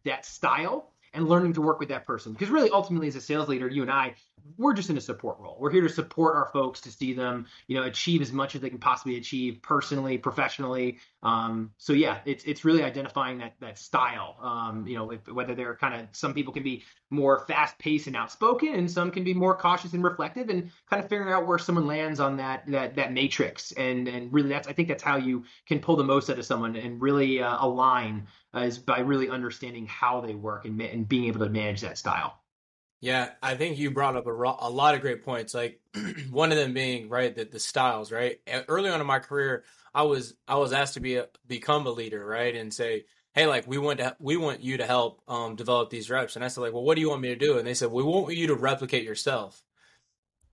that 0.06 0.26
style 0.26 0.92
and 1.14 1.28
learning 1.28 1.54
to 1.54 1.62
work 1.62 1.80
with 1.80 1.90
that 1.90 2.06
person. 2.06 2.34
Because 2.34 2.50
really, 2.50 2.70
ultimately, 2.70 3.08
as 3.08 3.16
a 3.16 3.22
sales 3.22 3.48
leader, 3.48 3.68
you 3.68 3.82
and 3.82 3.92
I, 3.92 4.16
we're 4.58 4.74
just 4.74 4.90
in 4.90 4.98
a 4.98 5.02
support 5.02 5.38
role. 5.40 5.58
We're 5.60 5.72
here 5.72 5.82
to 5.82 5.90
support 5.90 6.36
our 6.36 6.50
folks 6.52 6.82
to 6.82 6.92
see 6.92 7.14
them, 7.14 7.48
you 7.68 7.78
know, 7.80 7.86
achieve 7.86 8.22
as 8.22 8.32
much 8.32 8.56
as 8.56 8.62
they 8.62 8.70
can 8.70 8.80
possibly 8.80 9.18
achieve 9.18 9.62
personally, 9.62 10.18
professionally. 10.18 11.00
Um, 11.22 11.72
so 11.78 11.94
yeah, 11.94 12.20
it's 12.26 12.44
it's 12.44 12.66
really 12.66 12.84
identifying 12.84 13.38
that 13.40 13.54
that 13.62 13.78
style. 13.78 14.38
Um, 14.42 14.86
you 14.88 14.96
know, 14.98 15.12
if, 15.12 15.28
whether 15.28 15.56
they're 15.56 15.76
kind 15.76 15.94
of 15.96 16.08
some 16.12 16.34
people 16.34 16.54
can 16.54 16.64
be 16.64 16.84
more 17.10 17.46
fast 17.48 17.78
paced 17.80 18.08
and 18.08 18.16
outspoken, 18.16 18.76
and 18.76 18.90
some 18.90 19.12
can 19.12 19.24
be 19.24 19.34
more 19.34 19.56
cautious 19.56 19.94
and 19.94 20.04
reflective, 20.04 20.50
and 20.50 20.72
kind 20.90 21.04
of 21.04 21.10
figuring 21.10 21.34
out 21.34 21.48
where 21.48 21.58
someone 21.58 21.88
lands 21.88 22.20
on 22.20 22.38
that 22.38 22.64
that 22.68 22.96
that 22.96 23.14
matrix. 23.14 23.72
And 23.72 24.08
and 24.08 24.32
really, 24.34 24.50
that's 24.50 24.68
I 24.68 24.74
think 24.74 24.88
that's 24.88 25.04
how 25.04 25.18
you 25.18 25.46
can 25.68 25.80
pull 25.80 25.96
the 25.96 26.04
most 26.04 26.30
out 26.30 26.40
of 26.40 26.46
someone 26.46 26.76
and 26.76 27.02
really 27.02 27.42
uh, 27.42 27.58
align 27.66 28.28
uh, 28.54 28.62
is 28.62 28.78
by 28.78 29.00
really 29.00 29.30
understanding 29.30 29.86
how 29.88 30.22
they 30.22 30.36
work 30.36 30.66
and, 30.66 30.80
and 30.82 31.08
being 31.08 31.26
able 31.26 31.40
to 31.40 31.50
manage 31.50 31.82
that 31.82 31.98
style. 31.98 32.43
Yeah, 33.04 33.32
I 33.44 33.56
think 33.56 33.78
you 33.80 33.92
brought 33.92 34.16
up 34.16 34.28
a, 34.28 34.32
a 34.32 34.72
lot 34.72 34.96
of 34.96 35.02
great 35.02 35.26
points. 35.26 35.54
Like 35.54 35.82
one 36.32 36.54
of 36.54 36.58
them 36.58 36.74
being 36.74 37.10
right 37.10 37.36
that 37.36 37.52
the 37.52 37.60
styles. 37.60 38.14
Right, 38.14 38.40
early 38.70 38.90
on 38.90 39.02
in 39.02 39.08
my 39.08 39.20
career, 39.20 39.66
I 39.94 40.04
was 40.04 40.36
I 40.48 40.56
was 40.56 40.72
asked 40.72 40.94
to 40.96 41.02
be 41.02 41.18
a, 41.18 41.28
become 41.46 41.86
a 41.86 41.92
leader, 41.92 42.26
right, 42.26 42.56
and 42.56 42.74
say, 42.74 43.06
hey, 43.34 43.46
like 43.48 43.68
we 43.68 43.78
want 43.78 44.00
to 44.00 44.16
we 44.20 44.38
want 44.38 44.64
you 44.64 44.78
to 44.78 44.88
help 44.88 45.22
um, 45.28 45.58
develop 45.58 45.90
these 45.90 46.10
reps. 46.10 46.38
And 46.38 46.46
I 46.46 46.48
said, 46.48 46.62
like, 46.62 46.74
well, 46.74 46.84
what 46.84 46.96
do 46.96 47.02
you 47.02 47.10
want 47.10 47.22
me 47.22 47.30
to 47.30 47.36
do? 47.36 47.58
And 47.58 47.68
they 47.68 47.74
said, 47.74 47.92
we 47.92 48.04
want 48.04 48.36
you 48.36 48.48
to 48.48 48.56
replicate 48.56 49.04
yourself. 49.04 49.62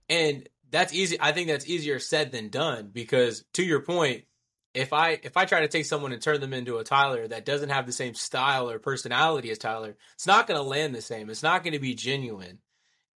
and 0.09 0.47
that's 0.69 0.93
easy. 0.93 1.17
I 1.19 1.31
think 1.33 1.47
that's 1.47 1.67
easier 1.67 1.99
said 1.99 2.31
than 2.31 2.49
done 2.49 2.89
because 2.93 3.43
to 3.53 3.63
your 3.63 3.81
point, 3.81 4.23
if 4.73 4.93
I 4.93 5.19
if 5.23 5.35
I 5.35 5.45
try 5.45 5.61
to 5.61 5.67
take 5.67 5.85
someone 5.85 6.11
and 6.11 6.21
turn 6.21 6.39
them 6.39 6.53
into 6.53 6.77
a 6.77 6.83
Tyler 6.83 7.27
that 7.27 7.45
doesn't 7.45 7.69
have 7.69 7.85
the 7.85 7.91
same 7.91 8.13
style 8.13 8.69
or 8.69 8.79
personality 8.79 9.51
as 9.51 9.57
Tyler, 9.57 9.95
it's 10.13 10.27
not 10.27 10.47
going 10.47 10.57
to 10.59 10.63
land 10.63 10.95
the 10.95 11.01
same. 11.01 11.29
It's 11.29 11.43
not 11.43 11.63
going 11.63 11.73
to 11.73 11.79
be 11.79 11.93
genuine. 11.93 12.59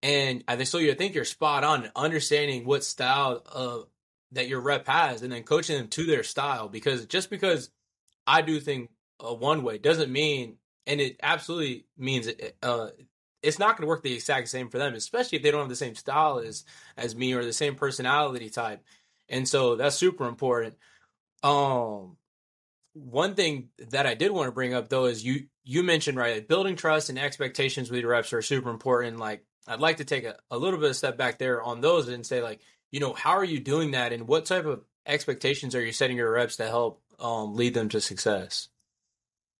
And 0.03 0.43
I 0.47 0.55
think 0.55 0.67
so. 0.67 0.77
You 0.77 0.93
think 0.93 1.15
you're 1.15 1.25
spot 1.25 1.63
on 1.63 1.89
understanding 1.95 2.65
what 2.65 2.83
style 2.83 3.41
of 3.45 3.87
that 4.33 4.47
your 4.49 4.59
rep 4.59 4.87
has, 4.87 5.21
and 5.21 5.31
then 5.31 5.43
coaching 5.43 5.77
them 5.77 5.87
to 5.89 6.05
their 6.05 6.23
style. 6.23 6.67
Because 6.67 7.05
just 7.05 7.29
because 7.29 7.69
I 8.27 8.41
do 8.41 8.59
things 8.59 8.89
uh, 9.19 9.33
one 9.33 9.63
way 9.63 9.77
doesn't 9.77 10.11
mean, 10.11 10.57
and 10.85 10.99
it 10.99 11.17
absolutely 11.23 11.85
means 11.97 12.27
uh, 12.61 12.89
it's 13.41 13.59
not 13.59 13.77
going 13.77 13.83
to 13.83 13.87
work 13.87 14.03
the 14.03 14.13
exact 14.13 14.49
same 14.49 14.69
for 14.69 14.77
them, 14.77 14.93
especially 14.93 15.37
if 15.37 15.43
they 15.43 15.51
don't 15.51 15.61
have 15.61 15.69
the 15.69 15.75
same 15.75 15.95
style 15.95 16.39
as 16.39 16.65
as 16.97 17.15
me 17.15 17.33
or 17.33 17.45
the 17.45 17.53
same 17.53 17.75
personality 17.75 18.49
type. 18.49 18.83
And 19.29 19.47
so 19.47 19.75
that's 19.75 19.95
super 19.95 20.27
important. 20.27 20.75
Um, 21.45 22.17
one 22.93 23.35
thing 23.35 23.69
that 23.91 24.07
I 24.07 24.15
did 24.15 24.31
want 24.31 24.47
to 24.47 24.51
bring 24.51 24.73
up 24.73 24.89
though 24.89 25.05
is 25.05 25.23
you 25.23 25.45
you 25.63 25.83
mentioned 25.83 26.17
right 26.17 26.35
like 26.35 26.47
building 26.47 26.75
trust 26.75 27.09
and 27.09 27.19
expectations 27.19 27.91
with 27.91 27.99
your 27.99 28.09
reps 28.09 28.33
are 28.33 28.41
super 28.41 28.71
important. 28.71 29.19
Like 29.19 29.45
I'd 29.67 29.79
like 29.79 29.97
to 29.97 30.05
take 30.05 30.23
a, 30.23 30.37
a 30.49 30.57
little 30.57 30.79
bit 30.79 30.89
of 30.89 30.95
step 30.95 31.17
back 31.17 31.37
there 31.37 31.61
on 31.61 31.81
those 31.81 32.07
and 32.07 32.25
say 32.25 32.41
like 32.41 32.61
you 32.91 32.99
know 32.99 33.13
how 33.13 33.31
are 33.31 33.43
you 33.43 33.59
doing 33.59 33.91
that 33.91 34.11
and 34.11 34.27
what 34.27 34.45
type 34.45 34.65
of 34.65 34.83
expectations 35.05 35.75
are 35.75 35.85
you 35.85 35.91
setting 35.91 36.17
your 36.17 36.31
reps 36.31 36.55
to 36.55 36.65
help 36.65 37.03
um, 37.19 37.55
lead 37.55 37.75
them 37.75 37.89
to 37.89 38.01
success? 38.01 38.69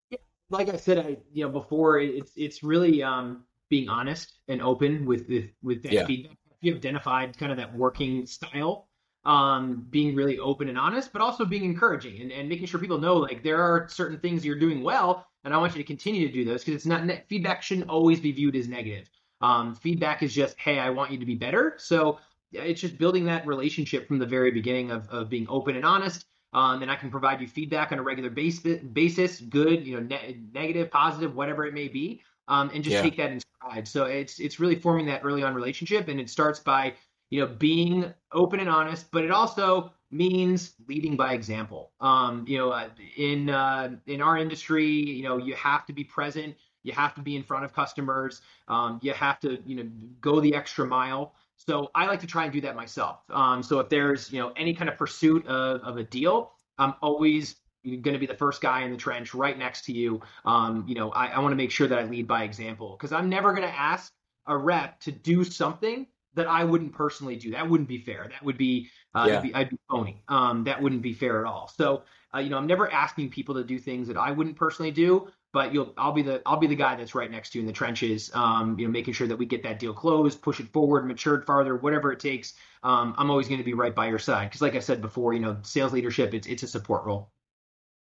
Yeah, 0.10 0.18
like 0.50 0.70
I 0.70 0.78
said, 0.78 0.98
I 0.98 1.18
you 1.32 1.46
know 1.46 1.52
before 1.52 2.00
it's 2.00 2.32
it's 2.36 2.64
really 2.64 3.04
um, 3.04 3.44
being 3.70 3.90
honest 3.90 4.40
and 4.48 4.60
open 4.60 5.06
with 5.06 5.28
with, 5.30 5.52
with 5.62 5.84
that 5.84 5.92
yeah. 5.92 6.06
feedback. 6.08 6.38
If 6.50 6.58
you 6.62 6.76
identified 6.76 7.38
kind 7.38 7.52
of 7.52 7.60
that 7.60 7.76
working 7.76 8.26
style 8.26 8.88
um, 9.26 9.88
being 9.90 10.16
really 10.16 10.38
open 10.40 10.70
and 10.70 10.78
honest, 10.78 11.12
but 11.12 11.22
also 11.22 11.46
being 11.46 11.66
encouraging 11.66 12.22
and, 12.22 12.32
and 12.32 12.48
making 12.48 12.68
sure 12.68 12.80
people 12.80 13.00
know 13.00 13.16
like 13.16 13.44
there 13.44 13.62
are 13.62 13.88
certain 13.90 14.20
things 14.20 14.46
you're 14.46 14.60
doing 14.60 14.84
well, 14.84 15.26
and 15.44 15.54
I 15.54 15.58
want 15.58 15.76
you 15.76 15.82
to 15.82 15.88
continue 15.88 16.28
to 16.28 16.34
do 16.34 16.46
those 16.46 16.64
because 16.64 16.76
it's 16.76 16.86
not 16.86 17.10
feedback 17.28 17.62
shouldn't 17.62 17.90
always 17.90 18.20
be 18.20 18.32
viewed 18.32 18.56
as 18.56 18.68
negative. 18.68 19.10
Um, 19.42 19.76
feedback 19.76 20.24
is 20.24 20.34
just, 20.34 20.58
hey, 20.60 20.80
I 20.80 20.90
want 20.90 21.12
you 21.12 21.18
to 21.18 21.26
be 21.26 21.36
better. 21.36 21.76
So 21.78 22.20
it's 22.52 22.82
just 22.82 22.98
building 22.98 23.26
that 23.26 23.46
relationship 23.46 24.08
from 24.08 24.18
the 24.20 24.26
very 24.26 24.52
beginning 24.52 24.92
of, 24.92 25.10
of 25.10 25.30
being 25.30 25.46
open 25.50 25.76
and 25.76 25.86
honest. 25.86 26.26
Um, 26.54 26.82
and 26.82 26.90
I 26.90 26.96
can 26.96 27.12
provide 27.12 27.42
you 27.42 27.48
feedback 27.48 27.92
on 27.92 28.00
a 28.00 28.02
regular 28.02 28.30
base, 28.30 28.60
basis, 28.60 29.42
good, 29.42 29.86
you 29.86 30.00
know, 30.00 30.08
ne- 30.08 30.40
negative, 30.54 30.90
positive, 30.90 31.36
whatever 31.36 31.66
it 31.66 31.74
may 31.74 31.90
be, 31.90 32.22
um, 32.48 32.72
and 32.74 32.82
just 32.82 32.94
yeah. 32.94 33.02
take 33.02 33.18
that 33.18 33.32
in 33.32 33.42
stride. 33.42 33.88
So 33.88 34.06
it's 34.06 34.40
it's 34.40 34.58
really 34.58 34.76
forming 34.76 35.06
that 35.08 35.22
early 35.26 35.44
on 35.44 35.54
relationship, 35.54 36.08
and 36.08 36.18
it 36.18 36.30
starts 36.30 36.60
by 36.60 36.94
you 37.30 37.42
know, 37.42 37.48
being 37.48 38.14
open 38.32 38.60
and 38.60 38.70
honest, 38.70 39.12
but 39.12 39.24
it 39.24 39.32
also 39.32 39.94
means 40.12 40.74
leading 40.88 41.16
by 41.16 41.34
example. 41.34 41.92
Um, 42.00 42.46
you 42.48 42.58
know, 42.58 42.88
in 43.18 43.50
uh, 43.50 43.96
in 44.08 44.22
our 44.22 44.38
industry, 44.38 44.88
you 44.88 45.24
know, 45.24 45.38
you 45.38 45.56
have 45.56 45.86
to 45.88 45.94
be 45.94 46.04
present. 46.04 46.56
You 46.84 46.94
have 46.94 47.16
to 47.16 47.22
be 47.22 47.36
in 47.36 47.44
front 47.44 47.66
of 47.66 47.74
customers. 47.74 48.42
Um, 48.68 49.00
you 49.02 49.14
have 49.14 49.40
to, 49.40 49.58
you 49.66 49.76
know, 49.76 49.90
go 50.22 50.40
the 50.40 50.54
extra 50.54 50.86
mile. 50.86 51.34
So 51.58 51.90
I 51.96 52.06
like 52.06 52.20
to 52.20 52.28
try 52.28 52.44
and 52.44 52.54
do 52.54 52.62
that 52.62 52.76
myself. 52.76 53.22
Um, 53.30 53.64
so 53.64 53.80
if 53.80 53.90
there's, 53.90 54.32
you 54.32 54.40
know, 54.40 54.52
any 54.56 54.74
kind 54.74 54.90
of 54.90 54.98
pursuit 54.98 55.48
of, 55.48 55.82
of 55.82 55.98
a 55.98 56.04
deal, 56.04 56.52
I'm 56.78 56.94
always 57.02 57.56
going 57.84 58.14
to 58.14 58.20
be 58.20 58.26
the 58.26 58.36
first 58.36 58.62
guy 58.62 58.84
in 58.84 58.92
the 58.92 58.98
trench 58.98 59.34
right 59.34 59.58
next 59.58 59.86
to 59.86 59.94
you. 59.94 60.22
Um, 60.44 60.86
you 60.88 60.96
know, 60.96 61.12
I, 61.12 61.28
I 61.28 61.40
want 61.40 61.54
to 61.54 61.56
make 61.56 61.72
sure 61.72 61.88
that 61.88 61.98
I 61.98 62.04
lead 62.04 62.28
by 62.28 62.44
example 62.44 62.96
because 62.98 63.12
I'm 63.12 63.30
never 63.30 63.52
going 63.52 63.68
to 63.68 63.76
ask 63.76 64.12
a 64.48 64.56
rep 64.56 65.00
to 65.02 65.12
do 65.12 65.44
something 65.44 66.06
that 66.36 66.48
I 66.48 66.64
wouldn't 66.64 66.94
personally 66.94 67.36
do. 67.36 67.52
That 67.52 67.70
wouldn't 67.70 67.90
be 67.90 67.98
fair. 67.98 68.28
That 68.30 68.44
would 68.44 68.58
be, 68.58 68.90
uh, 69.14 69.26
yeah. 69.28 69.40
be 69.42 69.54
I'd 69.54 69.70
be 69.70 69.78
phony. 69.90 70.22
Um, 70.28 70.64
that 70.66 70.82
wouldn't 70.82 71.02
be 71.02 71.14
fair 71.14 71.40
at 71.40 71.46
all. 71.46 71.72
So, 71.76 72.04
uh, 72.34 72.40
you 72.40 72.50
know, 72.50 72.58
I'm 72.58 72.68
never 72.68 72.92
asking 72.92 73.30
people 73.30 73.56
to 73.56 73.64
do 73.64 73.80
things 73.80 74.08
that 74.08 74.18
I 74.18 74.32
wouldn't 74.32 74.56
personally 74.56 74.92
do. 74.92 75.28
But 75.54 75.74
you'll, 75.74 75.94
I'll 75.98 76.12
be 76.12 76.22
the, 76.22 76.42
I'll 76.46 76.58
be 76.58 76.68
the 76.68 76.76
guy 76.76 76.98
that's 76.98 77.16
right 77.16 77.32
next 77.32 77.52
to 77.52 77.58
you 77.58 77.62
in 77.62 77.66
the 77.66 77.72
trenches. 77.72 78.30
Um, 78.34 78.78
you 78.78 78.86
know, 78.86 78.92
making 78.92 79.14
sure 79.14 79.26
that 79.26 79.38
we 79.38 79.46
get 79.46 79.64
that 79.64 79.80
deal 79.80 79.94
closed, 79.94 80.42
push 80.42 80.60
it 80.60 80.68
forward, 80.74 81.08
matured 81.08 81.46
farther, 81.46 81.78
whatever 81.78 82.12
it 82.12 82.20
takes. 82.20 82.56
Um, 82.84 83.16
I'm 83.18 83.32
always 83.32 83.48
going 83.48 83.60
to 83.60 83.64
be 83.64 83.74
right 83.74 83.96
by 83.96 84.10
your 84.10 84.20
side 84.20 84.50
because, 84.50 84.62
like 84.62 84.76
I 84.76 84.80
said 84.80 85.02
before, 85.02 85.34
you 85.34 85.40
know, 85.40 85.56
sales 85.62 85.94
leadership, 85.94 86.34
it's 86.34 86.46
it's 86.46 86.64
a 86.64 86.68
support 86.68 87.06
role. 87.06 87.32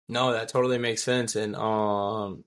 No, 0.09 0.33
that 0.33 0.51
totally 0.51 0.79
makes 0.79 1.03
sense, 1.03 1.35
and 1.35 1.57
um, 1.57 2.45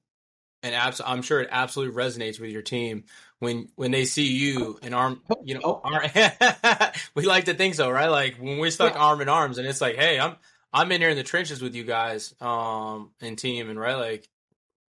and 0.65 0.73
abs- 0.73 1.01
I'm 1.05 1.21
sure 1.21 1.41
it 1.41 1.49
absolutely 1.51 1.95
resonates 1.95 2.39
with 2.39 2.49
your 2.49 2.63
team 2.63 3.03
when 3.37 3.69
when 3.75 3.91
they 3.91 4.05
see 4.05 4.33
you 4.33 4.79
and 4.81 4.95
arm, 4.95 5.21
you 5.43 5.53
know, 5.53 5.61
oh. 5.63 5.81
arm, 5.83 6.09
we 7.15 7.25
like 7.25 7.45
to 7.45 7.53
think 7.53 7.75
so, 7.75 7.89
right? 7.89 8.07
Like 8.07 8.37
when 8.37 8.57
we're 8.57 8.71
stuck 8.71 8.95
yeah. 8.95 8.99
arm 8.99 9.21
in 9.21 9.29
arms, 9.29 9.59
and 9.59 9.67
it's 9.67 9.79
like, 9.79 9.95
hey, 9.95 10.19
I'm 10.19 10.37
I'm 10.73 10.91
in 10.91 11.01
here 11.01 11.11
in 11.11 11.17
the 11.17 11.23
trenches 11.23 11.61
with 11.61 11.75
you 11.75 11.83
guys, 11.83 12.33
um, 12.41 13.11
and 13.21 13.37
team, 13.37 13.69
and 13.69 13.79
right, 13.79 13.95
like 13.95 14.27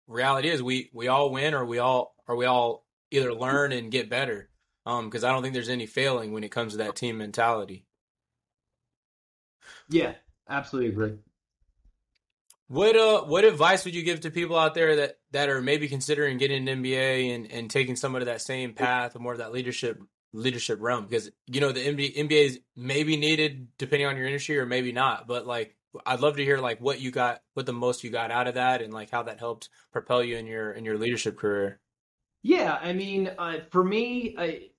reality 0.07 0.49
is 0.49 0.63
we 0.63 0.89
we 0.91 1.07
all 1.07 1.29
win 1.29 1.53
or 1.53 1.63
we 1.63 1.77
all 1.77 2.15
or 2.27 2.35
we 2.35 2.45
all 2.45 2.83
either 3.11 3.31
learn 3.31 3.71
and 3.71 3.91
get 3.91 4.09
better, 4.09 4.49
um, 4.87 5.05
because 5.05 5.23
I 5.23 5.31
don't 5.31 5.43
think 5.43 5.53
there's 5.53 5.69
any 5.69 5.85
failing 5.85 6.33
when 6.33 6.43
it 6.43 6.49
comes 6.49 6.71
to 6.71 6.79
that 6.79 6.95
team 6.95 7.19
mentality. 7.19 7.85
Yeah, 9.87 10.13
absolutely 10.49 10.89
agree. 10.89 11.19
What 12.69 12.95
uh 12.95 13.23
what 13.23 13.43
advice 13.43 13.83
would 13.83 13.95
you 13.95 14.03
give 14.03 14.21
to 14.21 14.31
people 14.31 14.57
out 14.57 14.73
there 14.75 14.95
that 14.97 15.17
that 15.31 15.49
are 15.49 15.61
maybe 15.61 15.87
considering 15.87 16.37
getting 16.37 16.69
an 16.69 16.81
MBA 16.81 17.35
and 17.35 17.51
and 17.51 17.69
taking 17.69 17.95
some 17.95 18.15
of 18.15 18.25
that 18.25 18.41
same 18.41 18.73
path 18.73 19.15
or 19.15 19.19
more 19.19 19.33
of 19.33 19.39
that 19.39 19.51
leadership 19.51 20.01
leadership 20.31 20.77
realm 20.79 21.05
because 21.05 21.31
you 21.47 21.59
know 21.59 21.71
the 21.71 21.83
MBA, 21.83 22.15
MBA 22.15 22.45
is 22.45 22.59
maybe 22.75 23.17
needed 23.17 23.67
depending 23.79 24.07
on 24.07 24.15
your 24.15 24.27
industry 24.27 24.59
or 24.59 24.67
maybe 24.67 24.91
not 24.91 25.27
but 25.27 25.47
like 25.47 25.75
I'd 26.05 26.19
love 26.19 26.37
to 26.37 26.43
hear 26.43 26.59
like 26.59 26.79
what 26.79 27.01
you 27.01 27.09
got 27.11 27.41
what 27.55 27.65
the 27.65 27.73
most 27.73 28.03
you 28.03 28.11
got 28.11 28.31
out 28.31 28.47
of 28.47 28.53
that 28.55 28.81
and 28.81 28.93
like 28.93 29.09
how 29.09 29.23
that 29.23 29.39
helped 29.39 29.69
propel 29.91 30.23
you 30.23 30.37
in 30.37 30.45
your 30.45 30.71
in 30.71 30.85
your 30.85 30.97
leadership 30.97 31.37
career. 31.37 31.79
Yeah, 32.41 32.77
I 32.81 32.93
mean, 32.93 33.31
uh, 33.37 33.59
for 33.69 33.83
me, 33.83 34.35
I, 34.37 34.69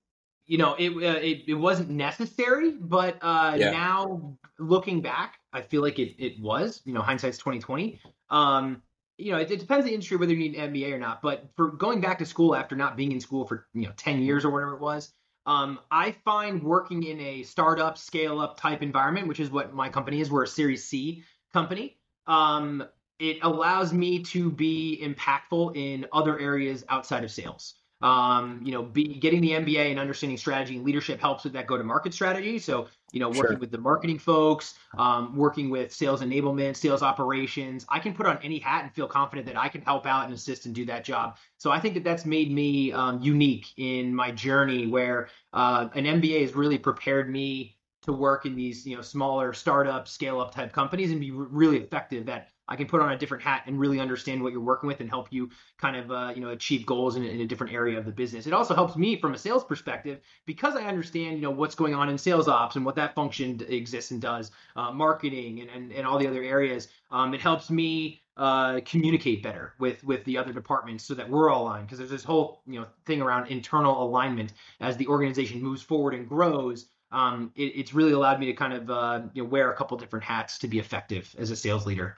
you 0.47 0.57
know, 0.57 0.75
it, 0.79 0.89
uh, 0.89 1.19
it, 1.19 1.43
it 1.47 1.53
wasn't 1.53 1.89
necessary, 1.89 2.71
but 2.71 3.17
uh, 3.21 3.55
yeah. 3.57 3.71
now 3.71 4.37
looking 4.57 5.01
back, 5.01 5.35
I 5.53 5.61
feel 5.61 5.81
like 5.81 5.99
it 5.99 6.15
it 6.17 6.39
was. 6.39 6.81
You 6.85 6.93
know, 6.93 7.01
hindsight's 7.01 7.37
twenty 7.37 7.59
twenty. 7.59 7.99
Um, 8.29 8.81
you 9.17 9.31
know, 9.31 9.37
it, 9.37 9.51
it, 9.51 9.59
depends 9.59 9.85
the 9.85 9.93
industry 9.93 10.17
whether 10.17 10.33
you 10.33 10.39
need 10.39 10.55
an 10.55 10.73
MBA 10.73 10.93
or 10.93 10.99
not. 10.99 11.21
But 11.21 11.49
for 11.55 11.69
going 11.69 12.01
back 12.01 12.19
to 12.19 12.25
school 12.25 12.55
after 12.55 12.75
not 12.75 12.97
being 12.97 13.11
in 13.11 13.19
school 13.19 13.45
for 13.45 13.67
you 13.73 13.83
know 13.83 13.93
ten 13.97 14.21
years 14.21 14.45
or 14.45 14.49
whatever 14.49 14.73
it 14.73 14.81
was, 14.81 15.11
um, 15.45 15.79
I 15.89 16.11
find 16.23 16.63
working 16.63 17.03
in 17.03 17.19
a 17.19 17.43
startup, 17.43 17.97
scale 17.97 18.39
up 18.39 18.59
type 18.59 18.81
environment, 18.81 19.27
which 19.27 19.39
is 19.39 19.49
what 19.49 19.73
my 19.73 19.89
company 19.89 20.21
is. 20.21 20.31
We're 20.31 20.43
a 20.43 20.47
Series 20.47 20.83
C 20.87 21.23
company. 21.53 21.97
Um, 22.27 22.83
it 23.19 23.37
allows 23.43 23.93
me 23.93 24.23
to 24.23 24.49
be 24.51 24.99
impactful 25.03 25.75
in 25.75 26.07
other 26.11 26.39
areas 26.39 26.83
outside 26.89 27.23
of 27.23 27.31
sales. 27.31 27.75
Um, 28.01 28.61
you 28.63 28.71
know, 28.71 28.81
be, 28.81 29.19
getting 29.19 29.41
the 29.41 29.51
MBA 29.51 29.91
and 29.91 29.99
understanding 29.99 30.37
strategy 30.37 30.75
and 30.75 30.83
leadership 30.83 31.19
helps 31.19 31.43
with 31.43 31.53
that 31.53 31.67
go-to-market 31.67 32.15
strategy. 32.15 32.57
So, 32.57 32.87
you 33.11 33.19
know, 33.19 33.29
working 33.29 33.43
sure. 33.43 33.57
with 33.57 33.71
the 33.71 33.77
marketing 33.77 34.19
folks, 34.19 34.75
um, 34.97 35.35
working 35.35 35.69
with 35.69 35.93
sales 35.93 36.21
enablement, 36.21 36.75
sales 36.75 37.01
operations, 37.01 37.85
I 37.89 37.99
can 37.99 38.13
put 38.13 38.25
on 38.25 38.39
any 38.43 38.59
hat 38.59 38.83
and 38.83 38.93
feel 38.93 39.07
confident 39.07 39.45
that 39.47 39.57
I 39.57 39.69
can 39.69 39.81
help 39.81 40.05
out 40.05 40.25
and 40.25 40.33
assist 40.33 40.65
and 40.65 40.73
do 40.73 40.85
that 40.85 41.03
job. 41.03 41.37
So 41.57 41.71
I 41.71 41.79
think 41.79 41.93
that 41.95 42.03
that's 42.03 42.25
made 42.25 42.51
me 42.51 42.91
um, 42.91 43.21
unique 43.21 43.67
in 43.77 44.13
my 44.15 44.31
journey, 44.31 44.87
where 44.87 45.29
uh, 45.53 45.89
an 45.93 46.05
MBA 46.05 46.41
has 46.41 46.55
really 46.55 46.77
prepared 46.77 47.29
me 47.29 47.77
to 48.03 48.13
work 48.13 48.45
in 48.45 48.55
these, 48.55 48.85
you 48.85 48.95
know, 48.95 49.01
smaller 49.01 49.53
startup, 49.53 50.07
scale-up 50.07 50.53
type 50.53 50.73
companies 50.73 51.11
and 51.11 51.19
be 51.19 51.31
really 51.31 51.77
effective 51.77 52.25
that 52.25 52.49
I 52.71 52.77
can 52.77 52.87
put 52.87 53.01
on 53.01 53.11
a 53.11 53.17
different 53.17 53.43
hat 53.43 53.63
and 53.65 53.77
really 53.77 53.99
understand 53.99 54.41
what 54.41 54.53
you're 54.53 54.61
working 54.61 54.87
with 54.87 55.01
and 55.01 55.09
help 55.09 55.27
you 55.29 55.49
kind 55.77 55.97
of 55.97 56.09
uh, 56.09 56.31
you 56.33 56.41
know 56.41 56.49
achieve 56.51 56.85
goals 56.85 57.17
in, 57.17 57.23
in, 57.25 57.41
a 57.41 57.45
different 57.45 57.73
area 57.73 57.97
of 57.97 58.05
the 58.05 58.11
business. 58.11 58.47
It 58.47 58.53
also 58.53 58.73
helps 58.73 58.95
me 58.95 59.19
from 59.19 59.33
a 59.33 59.37
sales 59.37 59.65
perspective 59.65 60.21
because 60.45 60.75
I 60.75 60.83
understand 60.83 61.35
you 61.35 61.41
know 61.41 61.51
what's 61.51 61.75
going 61.75 61.93
on 61.93 62.07
in 62.07 62.17
sales 62.17 62.47
ops 62.47 62.77
and 62.77 62.85
what 62.85 62.95
that 62.95 63.13
function 63.13 63.59
exists 63.67 64.11
and 64.11 64.21
does, 64.21 64.51
uh, 64.77 64.91
marketing 64.91 65.59
and, 65.59 65.69
and 65.69 65.91
and 65.91 66.07
all 66.07 66.17
the 66.17 66.27
other 66.27 66.43
areas. 66.43 66.87
Um, 67.11 67.33
it 67.33 67.41
helps 67.41 67.69
me 67.69 68.21
uh, 68.37 68.79
communicate 68.85 69.43
better 69.43 69.73
with 69.77 70.01
with 70.05 70.23
the 70.23 70.37
other 70.37 70.53
departments 70.53 71.03
so 71.03 71.13
that 71.13 71.29
we're 71.29 71.49
all 71.49 71.63
aligned 71.63 71.87
because 71.87 71.97
there's 71.97 72.09
this 72.09 72.23
whole 72.23 72.61
you 72.65 72.79
know 72.79 72.85
thing 73.05 73.21
around 73.21 73.47
internal 73.47 74.01
alignment 74.01 74.53
as 74.79 74.95
the 74.95 75.07
organization 75.07 75.61
moves 75.61 75.81
forward 75.81 76.13
and 76.13 76.29
grows. 76.29 76.87
Um, 77.11 77.51
it, 77.55 77.73
it's 77.75 77.93
really 77.93 78.13
allowed 78.13 78.39
me 78.39 78.47
to 78.47 78.53
kind 78.53 78.73
of 78.73 78.89
uh, 78.89 79.21
you 79.33 79.43
know 79.43 79.49
wear 79.49 79.71
a 79.71 79.75
couple 79.75 79.97
different 79.97 80.25
hats 80.25 80.59
to 80.59 80.67
be 80.67 80.79
effective 80.79 81.33
as 81.37 81.51
a 81.51 81.55
sales 81.55 81.85
leader. 81.85 82.17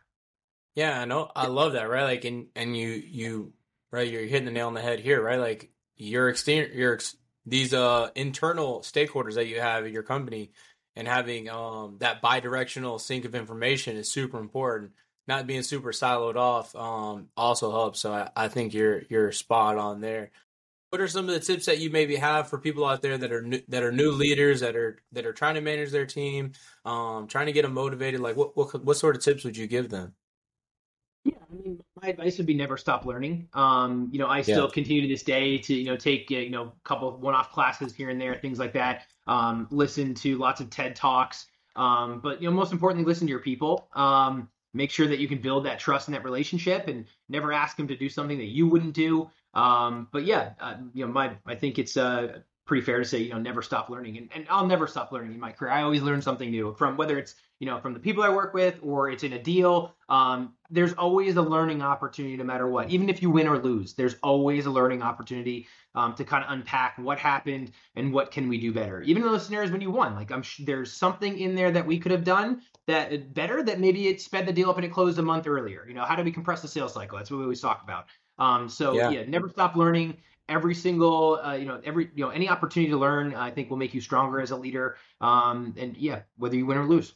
Yeah, 0.76 1.00
I 1.00 1.06
know. 1.06 1.32
I 1.36 1.48
love 1.48 1.74
that, 1.74 1.90
right? 1.90 2.04
Like, 2.04 2.26
and 2.26 2.48
and 2.56 2.76
you 2.76 2.90
you 2.90 3.54
right, 3.92 4.10
you're 4.10 4.24
hitting 4.24 4.46
the 4.46 4.52
nail 4.52 4.68
on 4.68 4.74
the 4.74 4.82
head 4.82 5.00
here, 5.00 5.22
right? 5.22 5.40
Like 5.40 5.70
your 5.96 6.30
exterior, 6.30 6.74
your 6.74 7.00
these 7.46 7.74
uh 7.74 8.10
internal 8.16 8.80
stakeholders 8.82 9.36
that 9.36 9.48
you 9.48 9.60
have 9.60 9.86
at 9.86 9.92
your 9.92 10.04
company, 10.04 10.52
and 10.96 11.08
having 11.08 11.50
um 11.50 11.98
that 12.00 12.22
bi-directional 12.22 13.00
sync 13.00 13.26
of 13.26 13.36
information 13.36 13.98
is 13.98 14.12
super 14.12 14.40
important. 14.40 14.92
Not 15.28 15.48
being 15.48 15.64
super 15.64 15.92
siloed 15.92 16.36
off 16.36 16.76
um 16.76 17.30
also 17.38 17.72
helps. 17.72 18.00
So 18.00 18.12
I, 18.14 18.30
I 18.36 18.48
think 18.48 18.74
you're 18.74 19.04
you're 19.10 19.32
spot 19.32 19.78
on 19.78 20.02
there. 20.02 20.32
What 20.94 21.02
are 21.02 21.08
some 21.08 21.28
of 21.28 21.34
the 21.34 21.40
tips 21.40 21.66
that 21.66 21.80
you 21.80 21.90
maybe 21.90 22.16
have 22.16 22.48
for 22.48 22.60
people 22.60 22.86
out 22.86 23.02
there 23.02 23.18
that 23.18 23.32
are 23.32 23.42
new, 23.42 23.60
that 23.68 23.82
are 23.82 23.92
new 23.92 24.12
leaders 24.12 24.60
that 24.60 24.76
are 24.76 25.00
that 25.12 25.26
are 25.26 25.34
trying 25.34 25.56
to 25.56 25.62
manage 25.62 25.90
their 25.90 26.06
team, 26.06 26.52
um, 26.86 27.26
trying 27.26 27.48
to 27.48 27.52
get 27.52 27.64
them 27.64 27.74
motivated? 27.74 28.20
Like, 28.20 28.36
what 28.36 28.56
what 28.56 28.86
what 28.86 28.96
sort 28.96 29.16
of 29.16 29.24
tips 29.24 29.44
would 29.44 29.58
you 29.58 29.66
give 29.66 29.90
them? 29.90 30.14
Yeah, 31.24 31.34
I 31.52 31.56
mean, 31.56 31.80
my 32.00 32.10
advice 32.10 32.38
would 32.38 32.46
be 32.46 32.54
never 32.54 32.78
stop 32.78 33.08
learning. 33.08 33.48
Um, 33.56 34.10
you 34.14 34.20
know, 34.20 34.28
I 34.28 34.44
still 34.44 34.66
yeah. 34.66 34.72
continue 34.72 35.02
to 35.02 35.08
this 35.08 35.24
day 35.24 35.58
to 35.58 35.74
you 35.74 35.86
know 35.86 35.98
take 35.98 36.30
you 36.30 36.52
know 36.52 36.66
a 36.66 36.88
couple 36.88 37.10
of 37.10 37.22
one-off 37.22 37.52
classes 37.52 37.96
here 37.96 38.12
and 38.12 38.22
there, 38.22 38.36
things 38.36 38.60
like 38.60 38.74
that. 38.74 39.08
Um, 39.26 39.68
listen 39.72 40.14
to 40.14 40.38
lots 40.38 40.62
of 40.62 40.70
TED 40.70 40.96
talks, 40.96 41.48
um, 41.76 42.20
but 42.20 42.40
you 42.40 42.48
know, 42.48 42.56
most 42.56 42.72
importantly, 42.72 43.04
listen 43.04 43.26
to 43.26 43.32
your 43.32 43.40
people. 43.40 43.88
Um, 43.96 44.48
make 44.76 44.92
sure 44.92 45.08
that 45.08 45.18
you 45.18 45.28
can 45.28 45.40
build 45.40 45.66
that 45.66 45.80
trust 45.80 46.08
and 46.08 46.14
that 46.14 46.24
relationship, 46.24 46.88
and 46.88 47.06
never 47.30 47.52
ask 47.52 47.78
them 47.78 47.88
to 47.88 47.98
do 47.98 48.10
something 48.10 48.38
that 48.38 48.50
you 48.50 48.68
wouldn't 48.68 48.94
do. 48.94 49.28
Um, 49.54 50.08
but 50.12 50.26
yeah, 50.26 50.54
uh, 50.60 50.76
you 50.94 51.06
know, 51.06 51.12
my 51.12 51.36
I 51.46 51.56
think 51.56 51.80
it's 51.80 51.98
uh, 51.98 52.40
pretty 52.66 52.84
fair 52.84 53.00
to 53.00 53.06
say, 53.06 53.20
you 53.20 53.30
know, 53.30 53.40
never 53.40 53.62
stop 53.62 53.90
learning, 53.90 54.18
and, 54.18 54.30
and 54.34 54.46
I'll 54.50 54.68
never 54.68 54.88
stop 54.88 55.12
learning 55.12 55.34
in 55.34 55.40
my 55.40 55.52
career. 55.52 55.72
I 55.72 55.84
always 55.84 56.02
learn 56.02 56.22
something 56.22 56.50
new 56.50 56.74
from 56.78 56.98
whether 56.98 57.18
it's 57.18 57.36
you 57.60 57.68
know 57.68 57.80
from 57.80 57.94
the 57.94 58.00
people 58.00 58.24
I 58.24 58.30
work 58.30 58.54
with 58.54 58.80
or 58.82 59.10
it's 59.10 59.24
in 59.24 59.34
a 59.34 59.42
deal. 59.42 59.96
Um, 60.10 60.54
there's 60.70 60.94
always 60.94 61.36
a 61.36 61.42
learning 61.42 61.82
opportunity 61.82 62.36
no 62.36 62.44
matter 62.44 62.68
what. 62.68 62.90
Even 62.90 63.10
if 63.10 63.22
you 63.22 63.30
win 63.30 63.48
or 63.48 63.60
lose, 63.60 63.94
there's 63.94 64.16
always 64.24 64.66
a 64.66 64.72
learning 64.72 65.02
opportunity 65.02 65.68
um, 65.96 66.16
to 66.16 66.24
kind 66.24 66.44
of 66.44 66.52
unpack 66.52 66.98
what 66.98 67.20
happened 67.20 67.72
and 67.96 68.12
what 68.12 68.32
can 68.32 68.50
we 68.50 68.58
do 68.58 68.74
better. 68.74 69.02
Even 69.04 69.24
in 69.24 69.30
those 69.32 69.46
scenarios 69.46 69.72
when 69.72 69.82
you 69.82 69.92
won, 69.92 70.16
like 70.16 70.32
I'm 70.32 70.42
sh- 70.42 70.62
there's 70.66 70.92
something 70.92 71.38
in 71.38 71.56
there 71.56 71.72
that 71.72 71.86
we 71.86 72.00
could 72.00 72.12
have 72.12 72.24
done 72.24 72.62
that 72.88 73.34
better 73.34 73.64
that 73.64 73.80
maybe 73.80 74.08
it 74.08 74.20
sped 74.20 74.46
the 74.46 74.54
deal 74.54 74.70
up 74.70 74.78
and 74.78 74.86
it 74.86 74.92
closed 74.92 75.20
a 75.20 75.22
month 75.22 75.48
earlier. 75.48 75.86
You 75.88 75.94
know, 75.94 76.04
how 76.04 76.16
do 76.16 76.24
we 76.24 76.32
compress 76.32 76.62
the 76.62 76.68
sales 76.68 76.94
cycle? 76.94 77.18
That's 77.18 77.30
what 77.30 77.38
we 77.38 77.44
always 77.44 77.62
talk 77.62 77.84
about. 77.84 78.08
Um, 78.38 78.70
so 78.70 78.94
yeah. 78.94 79.10
yeah. 79.10 79.24
never 79.28 79.50
stop 79.50 79.76
learning. 79.76 80.18
Every 80.50 80.76
single, 80.76 81.40
uh, 81.42 81.54
you 81.54 81.66
know, 81.66 81.80
every, 81.86 82.10
you 82.16 82.26
know, 82.26 82.30
any 82.30 82.50
opportunity 82.50 82.92
to 82.92 82.98
learn, 82.98 83.34
I 83.34 83.52
think 83.52 83.70
will 83.70 83.78
make 83.78 83.94
you 83.94 84.02
stronger 84.02 84.42
as 84.42 84.52
a 84.52 84.58
leader. 84.58 84.98
Um, 85.22 85.74
and 85.78 85.96
yeah, 85.96 86.22
whether 86.38 86.56
you 86.56 86.66
win 86.66 86.78
or 86.78 86.86
lose. 86.86 87.14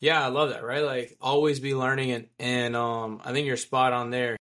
Yeah, 0.00 0.24
I 0.24 0.28
love 0.28 0.50
that. 0.50 0.64
Right, 0.64 0.82
like 0.82 1.16
always 1.20 1.60
be 1.60 1.74
learning, 1.74 2.10
and 2.12 2.26
and 2.38 2.74
um, 2.74 3.20
I 3.24 3.32
think 3.32 3.46
you're 3.46 3.58
spot 3.58 3.92
on 3.92 4.10
there. 4.10 4.36